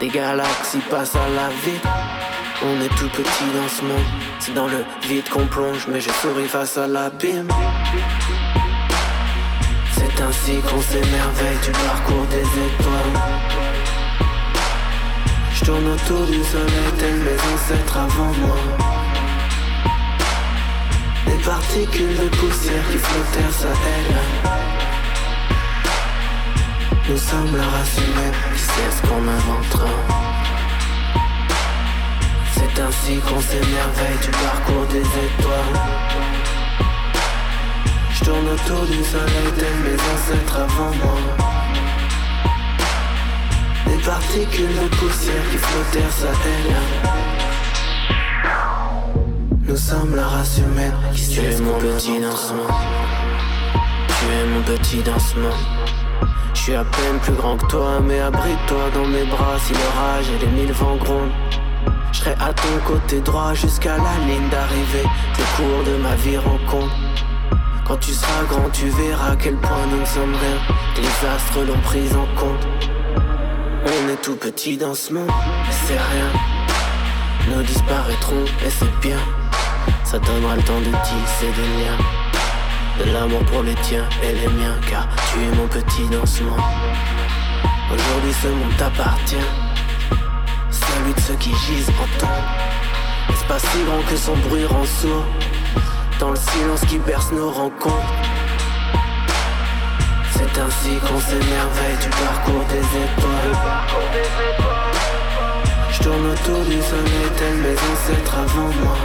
[0.00, 1.80] des galaxies passent à la vie.
[2.64, 4.06] On est tout petit dans ce monde,
[4.40, 7.48] c'est dans le vide qu'on plonge, mais je souris face à l'abîme.
[10.16, 13.20] C'est ainsi qu'on s'émerveille du parcours des étoiles.
[15.52, 18.56] Je tourne autour du soleil tels mes ancêtres avant moi.
[21.26, 24.16] Des particules de poussière qui flottèrent ça elle.
[27.08, 27.94] Nous sommes la race
[28.56, 29.90] sait ce qu'on inventera.
[32.54, 36.33] C'est ainsi qu'on s'émerveille du parcours des étoiles.
[38.24, 41.16] Je tourne autour du soleil tels mes ancêtres avant moi.
[43.86, 46.74] Des particules de poussière qui flottèrent ça elle.
[49.68, 52.72] Nous sommes la race humaine qui tu es mon petit dans ce monde.
[54.08, 55.52] Tu es mon petit dans ce monde.
[56.54, 60.30] Je suis à peine plus grand que toi, mais abrite-toi dans mes bras si l'orage
[60.30, 61.30] et les mille vents grondent.
[62.10, 65.06] Je serai à ton côté droit jusqu'à la ligne d'arrivée.
[65.36, 66.96] Le cours de ma vie rencontre.
[67.84, 70.76] Quand tu seras grand, tu verras à quel point nous ne sommes rien.
[70.96, 72.66] Les astres l'ont pris en compte.
[73.84, 75.30] On est tout petit dans ce monde,
[75.86, 76.30] c'est rien.
[77.48, 79.18] Nous disparaîtrons et c'est bien.
[80.04, 83.04] Ça donnera le temps de tisser des liens.
[83.04, 86.42] De l'amour pour les tiens et les miens, car tu es mon petit dans ce
[86.42, 86.60] monde.
[87.92, 89.36] Aujourd'hui, ce monde t'appartient.
[90.70, 92.40] Celui de ceux qui gisent en temps.
[93.46, 95.22] Pas si grand que son bruit rend sourd?
[96.20, 98.14] Dans le silence qui berce nos rencontres.
[100.32, 103.56] C'est ainsi qu'on s'émerveille du parcours des étoiles.
[105.90, 108.96] Je tourne autour du soleil tel mes ancêtres avant moi.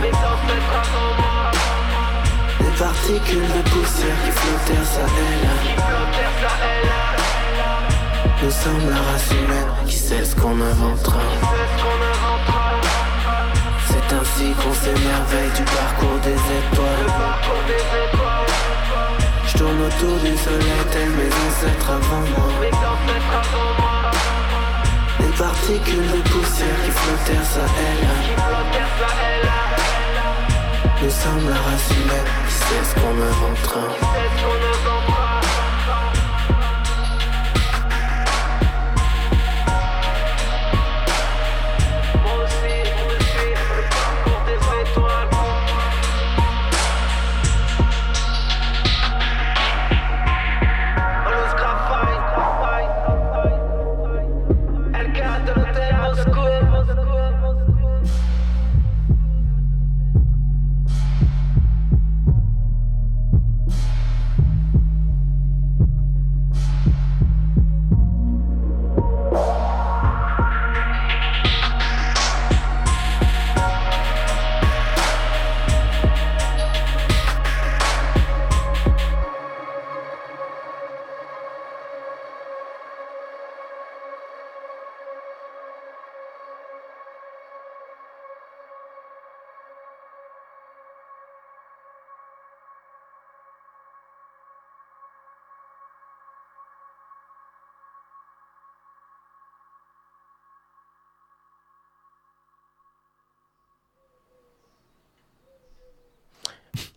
[2.60, 6.00] Des particules de poussière qui flottèrent ça elle.
[8.44, 11.20] Nous sommes la race humaine qui sait ce qu'on inventera.
[13.90, 17.10] C'est ainsi qu'on s'émerveille du parcours des étoiles.
[19.48, 22.50] Je tourne autour du soleil, tels mes ancêtres avant moi.
[25.20, 28.16] Des particules de poussière qui flottèrent ça et là.
[31.02, 33.10] Nous sommes la race humaine qui sait ce qu'on.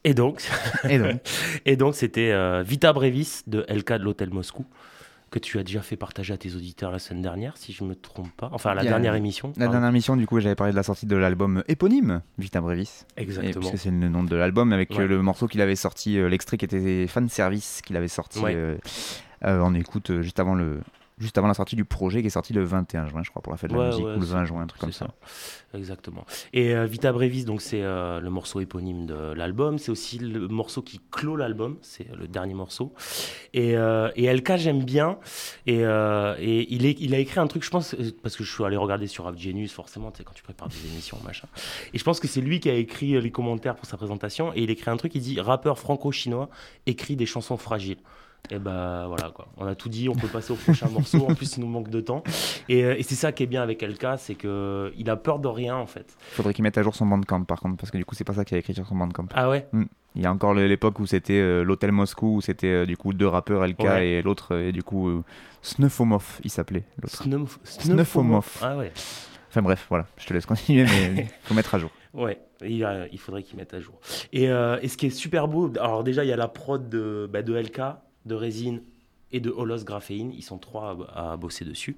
[0.05, 0.43] Et donc,
[0.89, 1.21] Et donc.
[1.67, 4.65] et donc c'était euh, Vita Brevis de LK de l'Hôtel Moscou
[5.31, 7.95] que tu as déjà fait partager à tes auditeurs la semaine dernière, si je me
[7.95, 8.51] trompe pas.
[8.53, 9.49] Enfin, la dernière émission.
[9.57, 9.73] La pardon.
[9.73, 13.07] dernière émission, du coup, j'avais parlé de la sortie de l'album éponyme, Vita Brevis.
[13.17, 13.49] Exactement.
[13.49, 15.01] Et puisque c'est le nom de l'album, avec Ouais.
[15.01, 18.41] euh, le morceau qu'il avait sorti, euh, l'extrait qui était fan service, qu'il avait sorti
[18.41, 18.53] Ouais.
[18.55, 18.77] euh,
[19.47, 20.81] euh, en écoute juste avant le.
[21.19, 23.53] Juste avant la sortie du projet qui est sorti le 21 juin, je crois, pour
[23.53, 25.09] la fête de la musique, ouais, ou le c'est- 20 juin, un truc comme ça.
[25.75, 26.25] Exactement.
[26.53, 29.79] Et euh, Vita Brevis, donc c'est euh, le morceau éponyme de l'album.
[29.79, 31.77] C'est aussi le morceau qui clôt l'album.
[31.83, 32.93] C'est le dernier morceau.
[33.55, 35.19] Et, euh, et LK, j'aime bien.
[35.67, 38.43] Et, euh, et il, est, il a écrit un truc, je pense, euh, parce que
[38.45, 41.19] je suis allé regarder sur Rap Genius, forcément, tu sais, quand tu prépares des émissions,
[41.25, 41.47] machin.
[41.95, 44.53] Et je pense que c'est lui qui a écrit euh, les commentaires pour sa présentation.
[44.55, 46.49] Et il écrit un truc, il dit rappeur franco-chinois
[46.87, 47.99] écrit des chansons fragiles.
[48.51, 51.25] Et ben voilà quoi, on a tout dit, on peut passer au prochain morceau.
[51.29, 52.23] En plus, il nous manque de temps.
[52.69, 55.39] Et, euh, et c'est ça qui est bien avec LK, c'est que il a peur
[55.39, 56.15] de rien en fait.
[56.33, 58.35] Faudrait qu'il mette à jour son bandcamp par contre, parce que du coup, c'est pas
[58.35, 59.27] ça qu'il a écrit sur son bandcamp.
[59.35, 59.67] Ah ouais?
[59.73, 59.85] Mm.
[60.17, 63.15] Il y a encore l'époque où c'était euh, l'hôtel Moscou, où c'était euh, du coup
[63.15, 64.09] deux rappeurs, LK Ouais.
[64.11, 65.23] et l'autre, et du coup, euh,
[66.45, 66.83] il s'appelait.
[67.01, 67.23] l'autre.
[67.25, 68.59] Snuf- Snufomov.
[68.61, 68.93] Ah ouais.
[69.49, 71.91] Enfin bref, voilà, je te laisse continuer, mais faut mettre à jour.
[72.13, 73.95] Ouais, il, a- il faudrait qu'il mette à jour.
[74.33, 77.29] Et, et ce qui est super beau, alors déjà il y a la prod de,
[77.33, 77.81] bah, de LK,
[78.27, 78.83] de Résine
[79.33, 81.97] et de Holos Graphéine, ils sont trois à, à bosser dessus.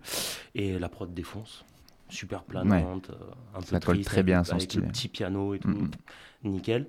[0.54, 1.64] Et la prod défonce,
[2.08, 3.14] super planante, euh,
[3.54, 5.68] un peu Ça triste, très bien avec le petit piano et tout.
[5.68, 5.90] Mm.
[6.48, 6.86] Nickel.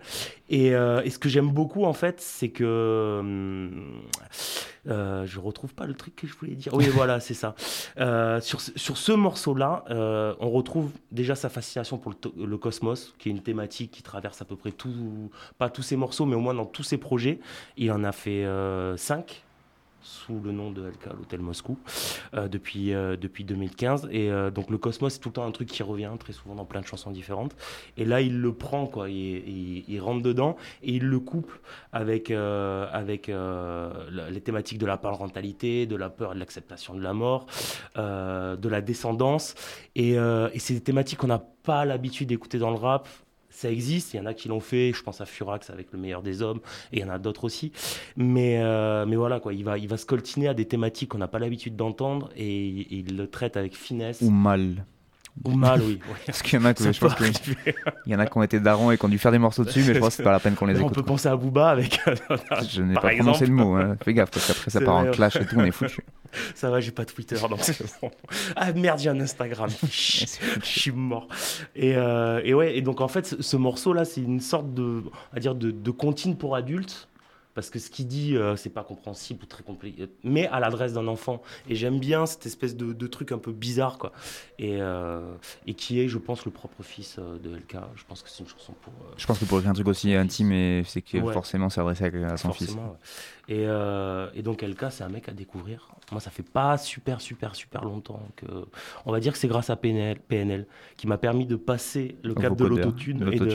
[0.49, 2.64] Et, euh, et ce que j'aime beaucoup en fait, c'est que
[4.88, 6.74] euh, je retrouve pas le truc que je voulais dire.
[6.74, 7.56] Oui, voilà, c'est ça.
[7.99, 13.16] Euh, sur, ce- sur ce morceau-là, euh, on retrouve déjà sa fascination pour le, cosmos,
[13.18, 16.36] qui est une thématique qui traverse à peu près tout, pas tous ses morceaux, mais
[16.36, 17.39] au moins dans tous ses projets.
[17.78, 18.45] Il en a fait
[18.97, 19.45] cinq
[20.06, 21.78] sous le nom de LK, l'hôtel Moscou,
[22.36, 24.08] euh, depuis, euh, depuis 2015.
[24.12, 26.53] Et euh, donc le cosmos, c'est tout le temps un truc qui revient très souvent
[26.56, 27.56] dans plein de chansons différentes.
[27.97, 29.10] Et là, il le prend, quoi.
[29.10, 31.60] Il, il- rentre dedans et il le couple
[31.91, 37.14] avec, avec les thématiques de la parentalité, de la peur et de l'acceptation de la
[37.14, 37.47] mort,
[37.95, 39.56] de la descendance.
[39.95, 43.08] Et, et c'est des thématiques qu'on n'a pas l'habitude d'écouter dans le rap.
[43.56, 45.97] Ça existe, il y en a qui l'ont fait, je pense à Furax avec Le
[45.97, 46.60] meilleur des hommes,
[46.91, 47.72] et il y en a d'autres aussi.
[48.18, 51.20] Mais, euh, mais voilà, quoi, il va, il va se coltiner à des thématiques qu'on
[51.20, 54.20] n'a pas l'habitude d'entendre, et, et il le traite avec finesse.
[54.22, 54.86] Ou mal.
[55.44, 56.00] Ou mal, oui.
[56.08, 56.16] oui.
[56.26, 56.84] Parce qu'il y en a peut
[58.26, 60.10] qui ont été darons et qui ont dû faire des morceaux dessus, mais je pense
[60.10, 60.94] que c'est pas la peine qu'on les On écoute.
[60.96, 61.14] peut quoi.
[61.14, 62.00] penser à Booba avec.
[62.70, 63.46] Je n'ai pas prononcé exemple.
[63.46, 63.98] le mot, hein.
[64.04, 66.02] fais gaffe, parce qu'après ça part en clash et tout, on est foutu.
[66.54, 67.60] Ça va, j'ai pas Twitter, donc
[68.02, 68.12] bon.
[68.58, 69.70] Ah merde, j'ai un Instagram.
[69.90, 70.26] Je
[70.62, 71.30] suis mort.
[71.76, 75.04] Et, euh, et ouais, et donc en fait, ce, ce morceau-là, c'est une sorte de,
[75.34, 77.08] à dire, de, de comptine pour adultes.
[77.56, 80.93] Parce que ce qu'il dit, euh, c'est pas compréhensible ou très compliqué, mais à l'adresse
[80.93, 81.41] d'un enfant.
[81.70, 84.12] Et j'aime bien cette espèce de, de truc un peu bizarre, quoi.
[84.60, 85.34] Et, euh,
[85.66, 87.78] et qui est, je pense, le propre fils euh, de LK.
[87.95, 88.91] Je pense que c'est une chanson pour.
[88.93, 91.32] euh, Je pense que pour écrire un truc aussi intime, c'est que Ouais.
[91.34, 92.72] forcément c'est adressé à, son fils.
[92.72, 92.78] Ouais.
[93.48, 95.89] Et, euh, et donc LK, c'est un mec à découvrir.
[96.12, 98.46] Moi, ça fait pas super, super, super longtemps que.
[99.06, 100.66] On va dire que c'est grâce à PNL, PNL
[100.98, 103.46] qui m'a permis de passer le cap de l'autotune et, de-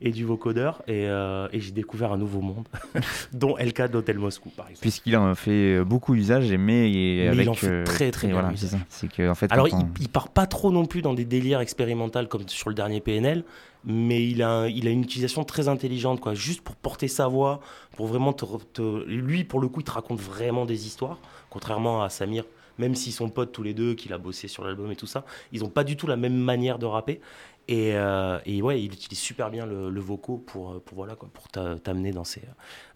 [0.00, 0.82] et du vocodeur.
[0.86, 2.66] Et, euh, et j'ai découvert un nouveau monde,
[3.32, 4.80] dont LK d'Hôtel Moscou, par exemple.
[4.80, 8.40] Puisqu'il en fait beaucoup usage, mais, Mais avec il en fait euh, très très bien
[8.40, 11.24] voilà, c'est en fait, Alors, on- il, il part pas trop non plus dans des
[11.26, 13.44] délires expérimentaux comme sur le dernier PNL,
[13.84, 16.34] mais il a, il a une utilisation très intelligente, quoi.
[16.34, 17.60] Juste pour porter sa voix,
[17.96, 21.18] pour vraiment te, Lui, pour le coup, il te raconte vraiment des histoires,
[21.50, 22.44] contrairement à Samir.
[22.78, 25.24] Même s'ils sont potes tous les deux, qu'il a bossé sur l'album et tout ça,
[25.52, 27.20] ils ont pas du tout la même manière de rapper.
[27.68, 31.28] Et, euh, et ouais, il utilise super bien le, le vocaux pour, pour, voilà, quoi,
[31.32, 32.24] pour t'a- t'amener dans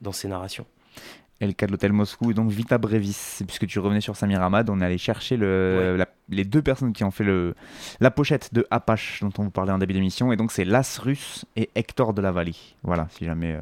[0.02, 0.66] dans ses narrations.
[1.40, 3.42] LK de l'hôtel Moscou et donc Vita Brevis.
[3.46, 6.92] Puisque tu revenais sur Samir Hamad, on est allé chercher le, la- les deux personnes
[6.92, 7.54] qui ont fait le,
[8.00, 10.32] la pochette de Apache dont on vous parlait en début d'émission.
[10.32, 12.56] Et donc c'est Las Russe et Hector de la Vallée.
[12.82, 13.60] Voilà, si jamais euh,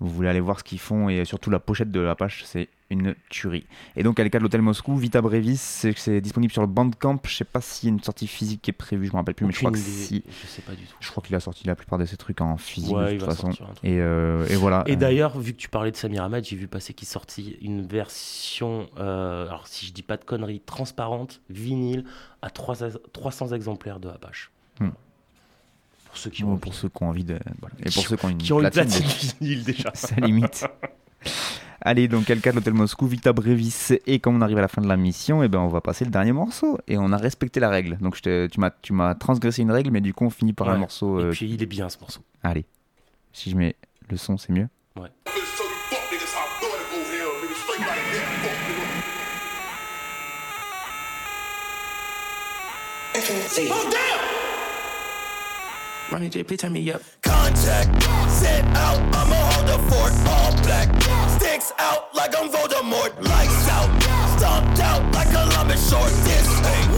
[0.00, 3.14] vous voulez aller voir ce qu'ils font et surtout la pochette de Apache, c'est une
[3.30, 3.66] tuerie.
[3.96, 5.56] Et donc LK de l'hôtel Moscou, Vita Brevis,
[5.96, 7.18] c'est disponible sur le Bandcamp.
[7.24, 9.34] Je sais pas s'il y a une sortie physique qui est prévue, je me rappelle
[9.34, 10.22] plus, mais je crois que si.
[10.28, 10.94] je sais pas du tout.
[11.00, 13.28] Je crois qu'il a sorti la plupart de ses trucs en physique Ouais, de toute
[13.28, 13.50] façon.
[13.82, 14.84] Et, euh, et voilà.
[14.86, 17.82] Et d'ailleurs, vu que tu parlais de Samir Hamad, j'ai vu passer qu'il sortit une
[17.82, 22.04] version, euh, alors si je dis pas de conneries, transparente, vinyle,
[22.42, 22.76] à 3
[23.12, 24.52] 300 exemplaires de Apache.
[24.80, 24.90] Hmm.
[26.06, 27.38] Pour ceux qui ont pour ceux qui ont envie de.
[27.60, 27.74] voilà.
[27.80, 29.90] Et pour ceux qui ont une qui ont une platine, platine vinyle déjà.
[29.94, 30.66] ça limite.
[31.80, 33.92] Allez, donc quelqu'un de l'hôtel Moscou, Vita Brevis.
[34.06, 36.04] Et comme on arrive à la fin de la mission, et ben on va passer
[36.04, 36.78] le dernier morceau.
[36.88, 37.96] Et on a respecté la règle.
[37.98, 40.52] Donc je te- tu m'as tu m'as transgressé une règle, mais du coup on finit
[40.52, 41.20] par un morceau.
[41.20, 42.20] Et euh, puis il est bien ce morceau.
[42.42, 42.64] Allez,
[43.32, 43.76] si je mets
[44.10, 44.68] le son, c'est mieux.
[44.96, 45.10] Ouais.
[53.68, 54.15] Oh, damn!
[56.10, 57.02] Ronnie J, please turn me up.
[57.22, 57.90] Contact,
[58.30, 60.86] sit out, I'ma hold the fort, all black.
[61.34, 63.90] Sticks out like I'm Voldemort, lights out,
[64.38, 66.10] stomped out like Columbus short.
[66.22, 66.90] This ain't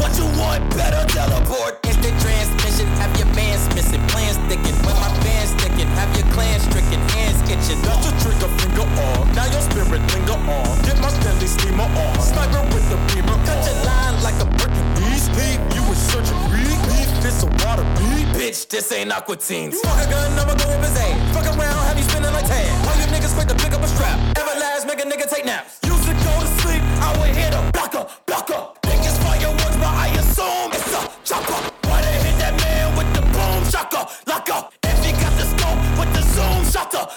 [0.00, 1.76] what you want, better teleport.
[1.84, 4.76] Instant transmission, have your bands missing, plans sticking.
[4.80, 7.80] When my band's sticking, have your clan stricken, hands itching.
[7.84, 9.28] That's the trigger finger on.
[9.36, 10.72] Now your spirit linger on.
[10.88, 12.16] Get my Stanley steamer on.
[12.20, 14.93] Sniper with the beamer Cut your line like a brick
[15.30, 16.68] leave you with surgery.
[16.88, 18.26] Beef this a water beat.
[18.34, 19.80] Bitch, this ain't Aqua Teens.
[19.80, 21.34] Fuck a gun, I'ma go with his ass.
[21.34, 22.66] Fuck around, have you spinning like tan.
[22.88, 24.18] All you niggas quick to pick up a strap.
[24.36, 25.78] Everlast, make a nigga take naps.
[25.84, 28.60] Used to go to sleep, I would hit a blocker, blocker.
[28.82, 31.60] Think it's fireworks, but I assume it's a chopper.
[31.88, 34.63] Why they hit that man with the boom shaka, locker?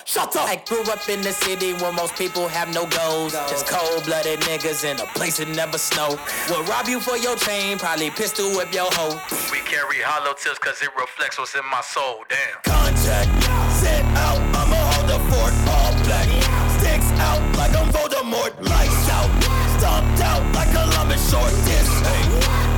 [0.06, 0.40] Shutter, shutter.
[0.40, 3.34] I grew up in the city where most people have no goals.
[3.50, 6.18] Just cold-blooded niggas in a place that never snow.
[6.50, 9.16] Will rob you for your chain, probably pistol whip your hoe.
[9.52, 12.62] We carry hollow tips cause it reflects what's in my soul, damn.
[12.64, 13.30] Contact,
[13.74, 16.28] sit out, I'ma hold the fort, all black.
[16.80, 19.30] Sticks out like I'm Voldemort, lights out.
[19.80, 21.52] Stomped out like Columbus short.
[21.66, 22.32] This ain't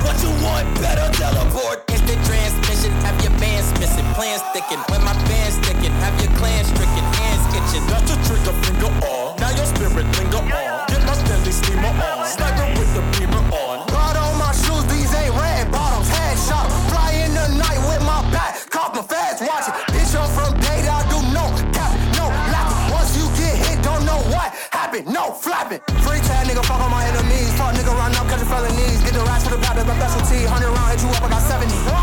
[0.04, 1.99] what you want, better teleport.
[3.80, 4.80] Missing, plans sticking.
[4.92, 7.84] When my band's sticking, have your clan stricken, hands itching.
[7.88, 9.40] That's the trigger finger on.
[9.40, 10.78] Now your spirit linger on.
[10.92, 12.28] Get my Stanley steamer on.
[12.28, 13.88] Sniper with the beamer on.
[13.88, 16.68] Blood on my shoes, these ain't red bottoms, headshot.
[16.92, 19.76] Fly in the night with my back, cough my fast, watch it.
[19.96, 22.92] Bitch, I'm from data, I do no cap, no lapping.
[22.92, 25.80] Once you get hit, don't know what happened, no flapping.
[26.04, 27.50] Free tag, nigga, fuck on my enemies.
[27.56, 29.00] Fuck nigga, run up, catch felonies.
[29.08, 30.44] Get the rats to the that's my specialty.
[30.46, 31.99] 100 round, hit you up, I got 70.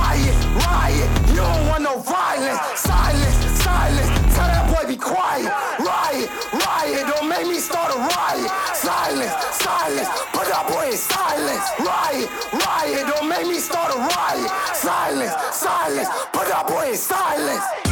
[1.37, 2.81] You don't want no violence.
[2.81, 5.53] Silence, silence, tell that boy be quiet.
[5.85, 6.31] Riot,
[6.65, 8.51] riot, don't make me start a riot.
[8.73, 11.69] Silence, silence, put that boy in silence.
[11.77, 14.51] Riot, riot, don't make me start a riot.
[14.73, 17.86] Silence, silence, put that boy in silence.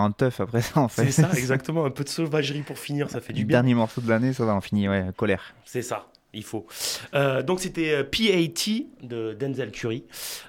[0.00, 1.06] Finir en teuf après ça en fait.
[1.10, 1.84] C'est ça, exactement.
[1.84, 3.58] Un peu de sauvagerie pour finir, ça fait du bien.
[3.58, 5.54] Dernier morceau de l'année, ça va en finir, ouais, colère.
[5.64, 6.66] C'est ça, il faut.
[7.14, 10.04] Euh, donc c'était euh, PAT de Denzel Curry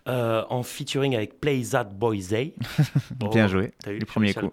[0.07, 2.53] euh, en featuring avec Play That Boy Zay.
[3.31, 4.51] Bien joué, T'as eu le premier coup.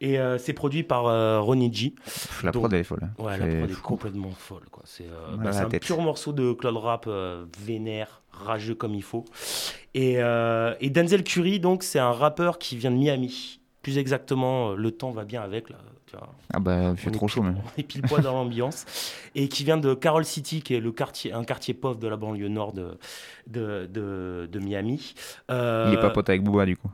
[0.00, 1.04] Et euh, c'est produit par
[1.44, 1.94] Ronnie G.
[2.42, 3.08] la Donc- prod, elle est folle.
[3.18, 3.82] Ouais, la prod est fou.
[3.82, 4.64] complètement folle.
[4.70, 4.82] quoi.
[4.86, 5.06] C'est
[5.38, 7.08] bah, c'est un pur morceau de cloud rap
[7.64, 9.24] vénère, rageux comme il faut.
[9.94, 10.14] Et,
[10.80, 13.60] et Denzel Curry, donc, c'est un rappeur qui vient de Miami.
[13.84, 15.70] Plus exactement, euh, le temps va bien avec.
[15.70, 15.76] Là,
[16.06, 16.28] tu vois.
[16.52, 17.58] Ah bah, il fait On est trop chaud même.
[17.76, 18.84] On est pile poil dans l'ambiance.
[19.36, 22.16] Et qui vient de Carol City, qui est le quartier, un quartier pauvre de la
[22.16, 22.98] banlieue nord de,
[23.46, 25.14] de, de, de Miami.
[25.50, 26.90] Euh, Il est pas pote avec Booba du coup.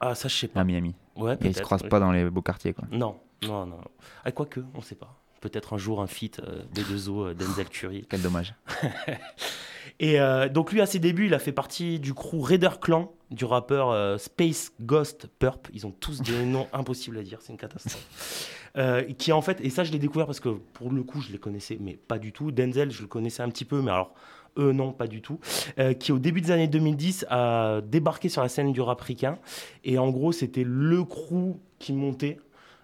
[0.00, 0.60] Ah, ça, je sais pas.
[0.60, 0.94] À Miami.
[1.16, 1.88] Ouais, Et ils se croisent ouais.
[1.88, 2.84] pas dans les beaux quartiers quoi.
[2.92, 3.80] Non, non, non.
[4.24, 5.14] Ah, quoique, on sait pas.
[5.40, 8.06] Peut-être un jour un feat euh, des deux o Denzel Curry.
[8.08, 8.54] Quel dommage.
[10.00, 13.12] Et euh, donc lui, à ses débuts, il a fait partie du crew Raider Clan,
[13.30, 15.68] du rappeur euh, Space Ghost Purp.
[15.72, 18.54] Ils ont tous des noms impossibles à dire, c'est une catastrophe.
[18.76, 21.32] Euh, qui en fait, et ça je l'ai découvert parce que pour le coup, je
[21.32, 22.52] les connaissais, mais pas du tout.
[22.52, 24.14] Denzel, je le connaissais un petit peu, mais alors
[24.58, 25.40] eux non, pas du tout.
[25.78, 29.38] Euh, qui au début des années 2010 a débarqué sur la scène du rap ricain.
[29.84, 32.38] Et en gros, c'était le crew qui montait.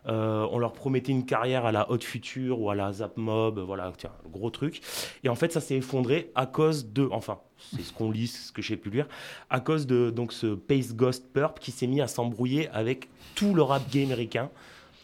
[0.07, 3.59] Euh, on leur promettait une carrière à la Hot Future ou à la Zap Mob,
[3.59, 4.81] voilà, tiens, gros truc.
[5.23, 7.39] Et en fait, ça s'est effondré à cause de, enfin,
[7.75, 9.07] c'est ce qu'on lit, c'est ce que j'ai pu lire,
[9.49, 13.55] à cause de donc ce Pace Ghost Purp qui s'est mis à s'embrouiller avec tout
[13.55, 14.51] le rap gay américain.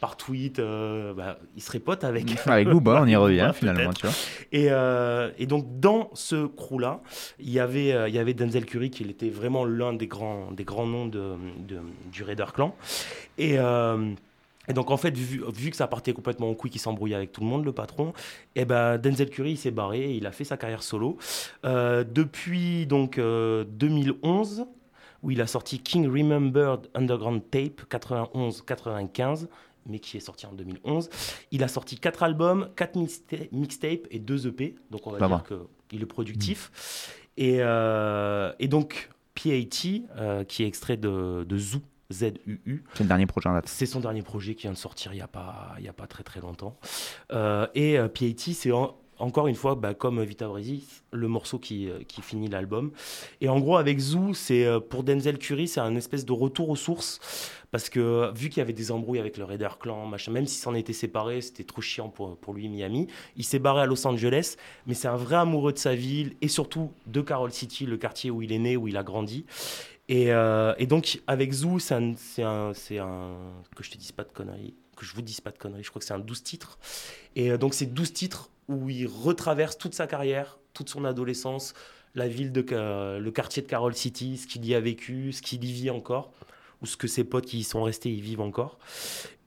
[0.00, 2.24] Par tweet, euh, bah, il serait pote avec.
[2.46, 4.14] Avec Booba, on y revient finalement, tu vois.
[4.50, 7.02] Et, euh, et donc dans ce crew-là,
[7.38, 10.52] il y avait, euh, il y avait Denzel Curry qui était vraiment l'un des grands,
[10.52, 11.34] des grands noms de,
[11.68, 11.80] de-
[12.10, 12.74] du Raider Clan.
[13.36, 13.58] Et,
[14.68, 17.32] et donc en fait, vu, vu que ça partait complètement en couille, qu'il s'embrouillait avec
[17.32, 18.12] tout le monde, le patron,
[18.54, 21.18] et ben Denzel Curry il s'est barré, et il a fait sa carrière solo.
[21.64, 24.66] Euh, depuis donc euh, 2011,
[25.22, 29.48] où il a sorti King Remembered Underground Tape 91-95
[29.86, 31.08] mais qui est sorti en 2011.
[31.50, 32.96] Il a sorti 4 albums, 4
[33.52, 35.42] mixtapes et 2 EP, donc on va dire
[35.88, 37.16] qu'il est productif.
[37.36, 41.80] Et, euh, et donc, PAT, euh, qui est extrait de, de Zoo,
[42.10, 43.68] Z-U-U, C'est le dernier projet en date.
[43.68, 45.92] c'est son dernier projet qui vient de sortir il n'y a, pas- il y a
[45.92, 46.76] pas très très longtemps.
[47.32, 51.58] Euh, et euh, PAT, c'est en- encore une fois, bah, comme Vita Brisi, le morceau
[51.58, 52.90] qui, euh, qui finit l'album.
[53.42, 56.70] Et en gros, avec Zoo, c'est euh, pour Denzel Curry, c'est un espèce de retour
[56.70, 57.20] aux sources.
[57.70, 60.60] Parce que vu qu'il y avait des embrouilles avec le Raider Clan, machin, même s'il
[60.60, 63.06] s'en était séparé, c'était trop chiant pour, pour lui, Miami.
[63.36, 64.56] Il s'est barré à Los Angeles,
[64.86, 68.30] mais c'est un vrai amoureux de sa ville et surtout de Carol City, le quartier
[68.32, 69.44] où il est né, où il a grandi.
[70.10, 72.14] Et, euh, et donc, avec Zoo, c'est un,
[73.76, 75.88] Que je te dise pas de conneries, que je vous dise pas de conneries, je
[75.90, 76.78] crois que c'est un 12 titres.
[77.36, 81.74] Et euh, donc, c'est 12 titres où il retraverse toute sa carrière, toute son adolescence,
[82.16, 82.64] la ville de.
[82.68, 85.90] Ca- le quartier de Carol City, ce qu'il y a vécu, ce qu'il y vit
[85.90, 86.32] encore,
[86.82, 88.78] ou ce que ses potes qui y sont restés y vivent encore.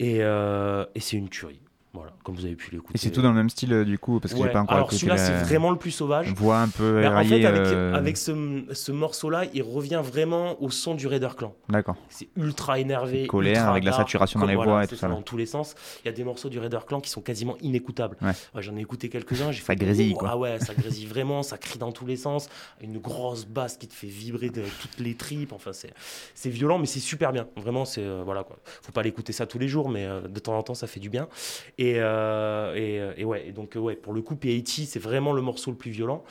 [0.01, 1.59] Euh, et c'est une tuerie.
[1.95, 2.93] Voilà, comme vous avez pu l'écouter.
[2.95, 4.61] Et c'est tout dans le même style euh, du coup parce que Ouais, j'ai pas
[4.61, 6.33] encore Alors celui-là, la- c'est vraiment le plus sauvage.
[6.33, 10.59] Voix un peu Mais en fait, avec, euh, avec ce, ce morceau-là, il revient vraiment
[10.59, 11.53] au son du Raider Clan.
[11.69, 11.95] D'accord.
[12.09, 13.27] C'est ultra énervé.
[13.27, 15.07] Colère, ultra avec la saturation dans les voilà, voix et tout ça.
[15.07, 15.75] Dans tous les sens.
[16.03, 18.17] Il y a des morceaux du Raider Clan qui sont quasiment inécoutables.
[18.23, 18.31] Ouais.
[18.55, 19.51] Ouais, J'en ai écouté quelques-uns.
[19.51, 20.29] j'ai Ça fait, grésille, oh, quoi.
[20.31, 22.49] Ah ouais, ça grésille vraiment, ça crie dans tous les sens.
[22.81, 25.53] Une grosse basse qui te fait vibrer de toutes les tripes.
[25.53, 25.93] Enfin, c'est
[26.33, 27.45] c'est violent, mais c'est super bien.
[27.55, 28.01] Vraiment, c'est.
[28.03, 28.57] euh, voilà quoi.
[28.81, 30.99] Faut pas l'écouter ça tous les jours, mais euh, de temps en temps, ça fait
[30.99, 31.27] du bien.
[31.77, 35.41] Et, et, euh, et ouais, donc, euh, ouais, pour le coup, PAT, c'est vraiment le
[35.41, 36.23] morceau le plus violent.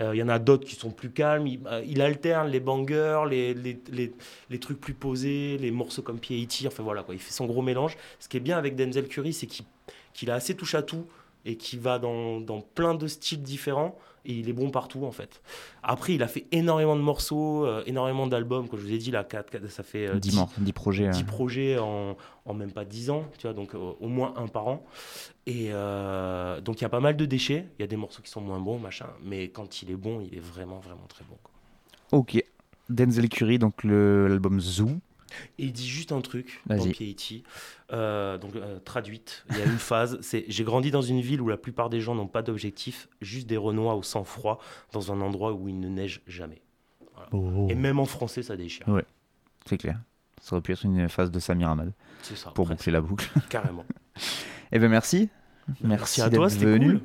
[0.00, 1.46] Euh, Il y en a d'autres qui sont plus calmes.
[1.46, 6.66] Il, euh, alterne les bangers, les, trucs plus posés, les morceaux comme PAT.
[6.66, 7.04] Enfin voilà.
[7.10, 7.96] Il fait son gros mélange.
[8.18, 11.06] Ce qui est bien avec Denzel Curry, c'est qu'il a assez touche à tout
[11.44, 15.40] et qui va dans plein de styles différents et il est bon partout en fait.
[15.82, 19.10] Après, il a fait énormément de morceaux, euh, énormément d'albums, comme je vous ai dit,
[19.10, 21.24] là, quatre- quatre- ça fait euh, 10 morceaux, 10 projets, 10 hein.
[21.24, 24.66] projets en, en même pas 10 ans, tu vois, donc euh, au moins un par
[24.68, 24.84] an.
[25.46, 28.22] Et euh, donc il y a pas mal de déchets, il y a des morceaux
[28.22, 31.24] qui sont moins bons, machin, mais quand il est bon, il est vraiment, vraiment très
[31.28, 31.36] bon.
[31.42, 32.18] quoi.
[32.18, 32.42] Ok.
[32.90, 34.88] Denzel Curry, donc l'album Zoo.
[35.58, 36.76] Et il dit juste un truc dans.
[36.76, 37.42] PAT,
[37.92, 39.44] euh, donc euh, traduite.
[39.50, 42.00] Il y a une phase, c'est j'ai grandi dans une ville où la plupart des
[42.00, 44.60] gens n'ont pas d'objectif, juste des renois au sang froid
[44.92, 46.62] dans un endroit où il ne neige jamais.
[47.14, 47.28] Voilà.
[47.32, 47.66] Oh.
[47.70, 48.88] Et même en français, ça déchire.
[48.88, 49.04] Ouais,
[49.66, 50.00] c'est clair.
[50.40, 51.92] Ça aurait pu être une phase de Samir Hamad.
[52.22, 52.80] C'est ça, Pour presque.
[52.80, 53.30] boucler la boucle.
[53.48, 53.84] Carrément.
[54.70, 55.30] Eh ben merci.
[55.82, 56.92] Merci à d'être toi, c'était venu.
[56.92, 57.00] cool.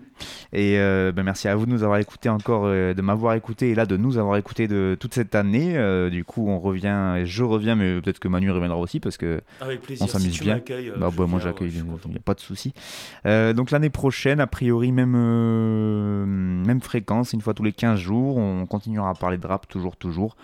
[0.54, 3.72] Et euh, ben merci à vous de nous avoir écouté encore, euh, de m'avoir écouté
[3.72, 5.78] et là de nous avoir écouté de toute cette année.
[5.78, 9.18] Euh, du coup, on revient, et je reviens, mais peut-être que Manu reviendra aussi parce
[9.18, 10.06] que Avec plaisir.
[10.06, 10.62] on s'amuse Si bien.
[10.98, 12.74] Bah, bah, moi j'accueille, ouais, il n'y a pas de souci.
[13.26, 15.14] Donc l'année prochaine, a priori même
[16.66, 19.96] même fréquence, une fois tous les 15 jours, on continuera à parler de rap toujours
[19.98, 20.36] toujours.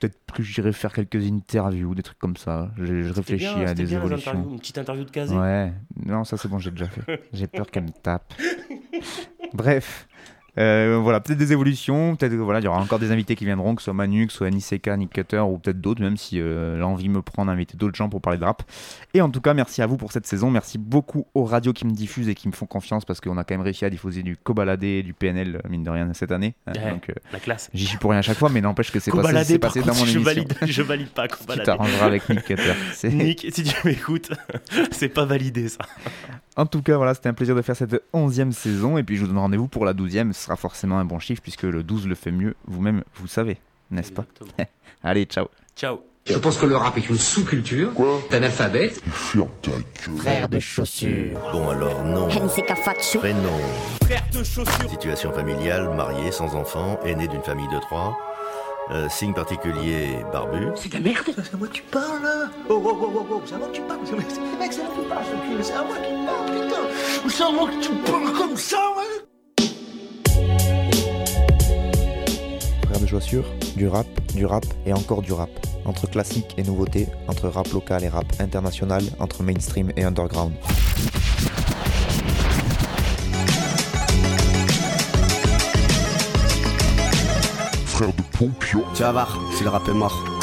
[0.00, 2.70] Peut-être que j'irai faire quelques interviews, des trucs comme ça.
[2.76, 4.32] Je, réfléchis bien, à des bien, évolutions.
[4.32, 5.36] interviews, une petite interview de casé.
[5.36, 5.72] Ouais,
[6.04, 7.22] non, ça c'est bon, j'ai déjà fait.
[7.32, 8.32] J'ai peur qu'elle me tape.
[9.54, 10.08] Bref,
[10.58, 13.74] Euh, voilà, peut-être des évolutions, peut-être voilà, il y aura encore des invités qui viendront,
[13.74, 16.40] que ce soit Manu, que ce soit Niseka, Nick Cutter ou peut-être d'autres, même si
[16.40, 18.62] euh, l'envie me prend d'inviter d'autres gens pour parler de rap.
[19.14, 20.50] Et en tout cas, merci à vous pour cette saison.
[20.50, 23.44] Merci beaucoup aux radios qui me diffusent et qui me font confiance parce qu'on a
[23.44, 26.54] quand même réussi à diffuser du Cobaladé et du PNL, mine de rien, cette année.
[26.66, 26.72] hein.
[26.76, 27.70] Ouais, donc, euh, la classe.
[27.74, 29.98] J'y suis pour rien à chaque fois, mais n'empêche que c'est passé, passé contre, dans
[29.98, 30.22] mon je émission.
[30.22, 31.64] valide, je valide pas Tu Cobaladé.
[31.64, 32.74] t'arrangeras avec Nick Cutter.
[33.10, 34.30] Nick, si tu m'écoutes,
[34.92, 35.78] c'est pas validé ça.
[36.56, 38.96] En tout cas, voilà, c'était un plaisir de faire cette 11e saison.
[38.96, 40.32] Et puis, je vous donne rendez-vous pour la 12e.
[40.44, 42.54] Ce sera forcément un bon chiffre puisque le 12 le fait mieux.
[42.66, 43.56] Vous-même, vous savez,
[43.90, 44.26] n'est-ce pas
[45.02, 45.46] Allez, ciao.
[45.74, 46.00] Ciao.
[46.26, 47.92] Je pense que le rap est une sous-culture
[48.30, 49.00] d'analphabète.
[50.18, 51.40] Frère de chaussures.
[51.50, 52.28] Bon alors non.
[52.28, 53.58] Prénom.
[54.04, 54.90] Frère de chaussures.
[54.90, 58.18] Situation familiale, marié, sans enfant, aîné d'une famille de trois.
[58.90, 60.66] Euh, signe particulier, barbu.
[60.76, 63.26] C'est de la merde C'est à moi que tu parles là Oh oh oh oh
[63.30, 65.30] oh, c'est à moi que tu parles c'est- Mec, c'est à moi qui parle, ce
[65.56, 68.76] cul, c'est à moi qui parle, putain C'est à moi que tu parles comme ça,
[68.98, 69.24] ouais
[73.04, 73.44] de chaussures,
[73.76, 75.50] du rap, du rap et encore du rap.
[75.84, 80.52] Entre classique et nouveauté, entre rap local et rap international, entre mainstream et underground.
[87.86, 88.82] Frère de Pompion.
[88.94, 90.33] Tu vas voir, si le rap est mort.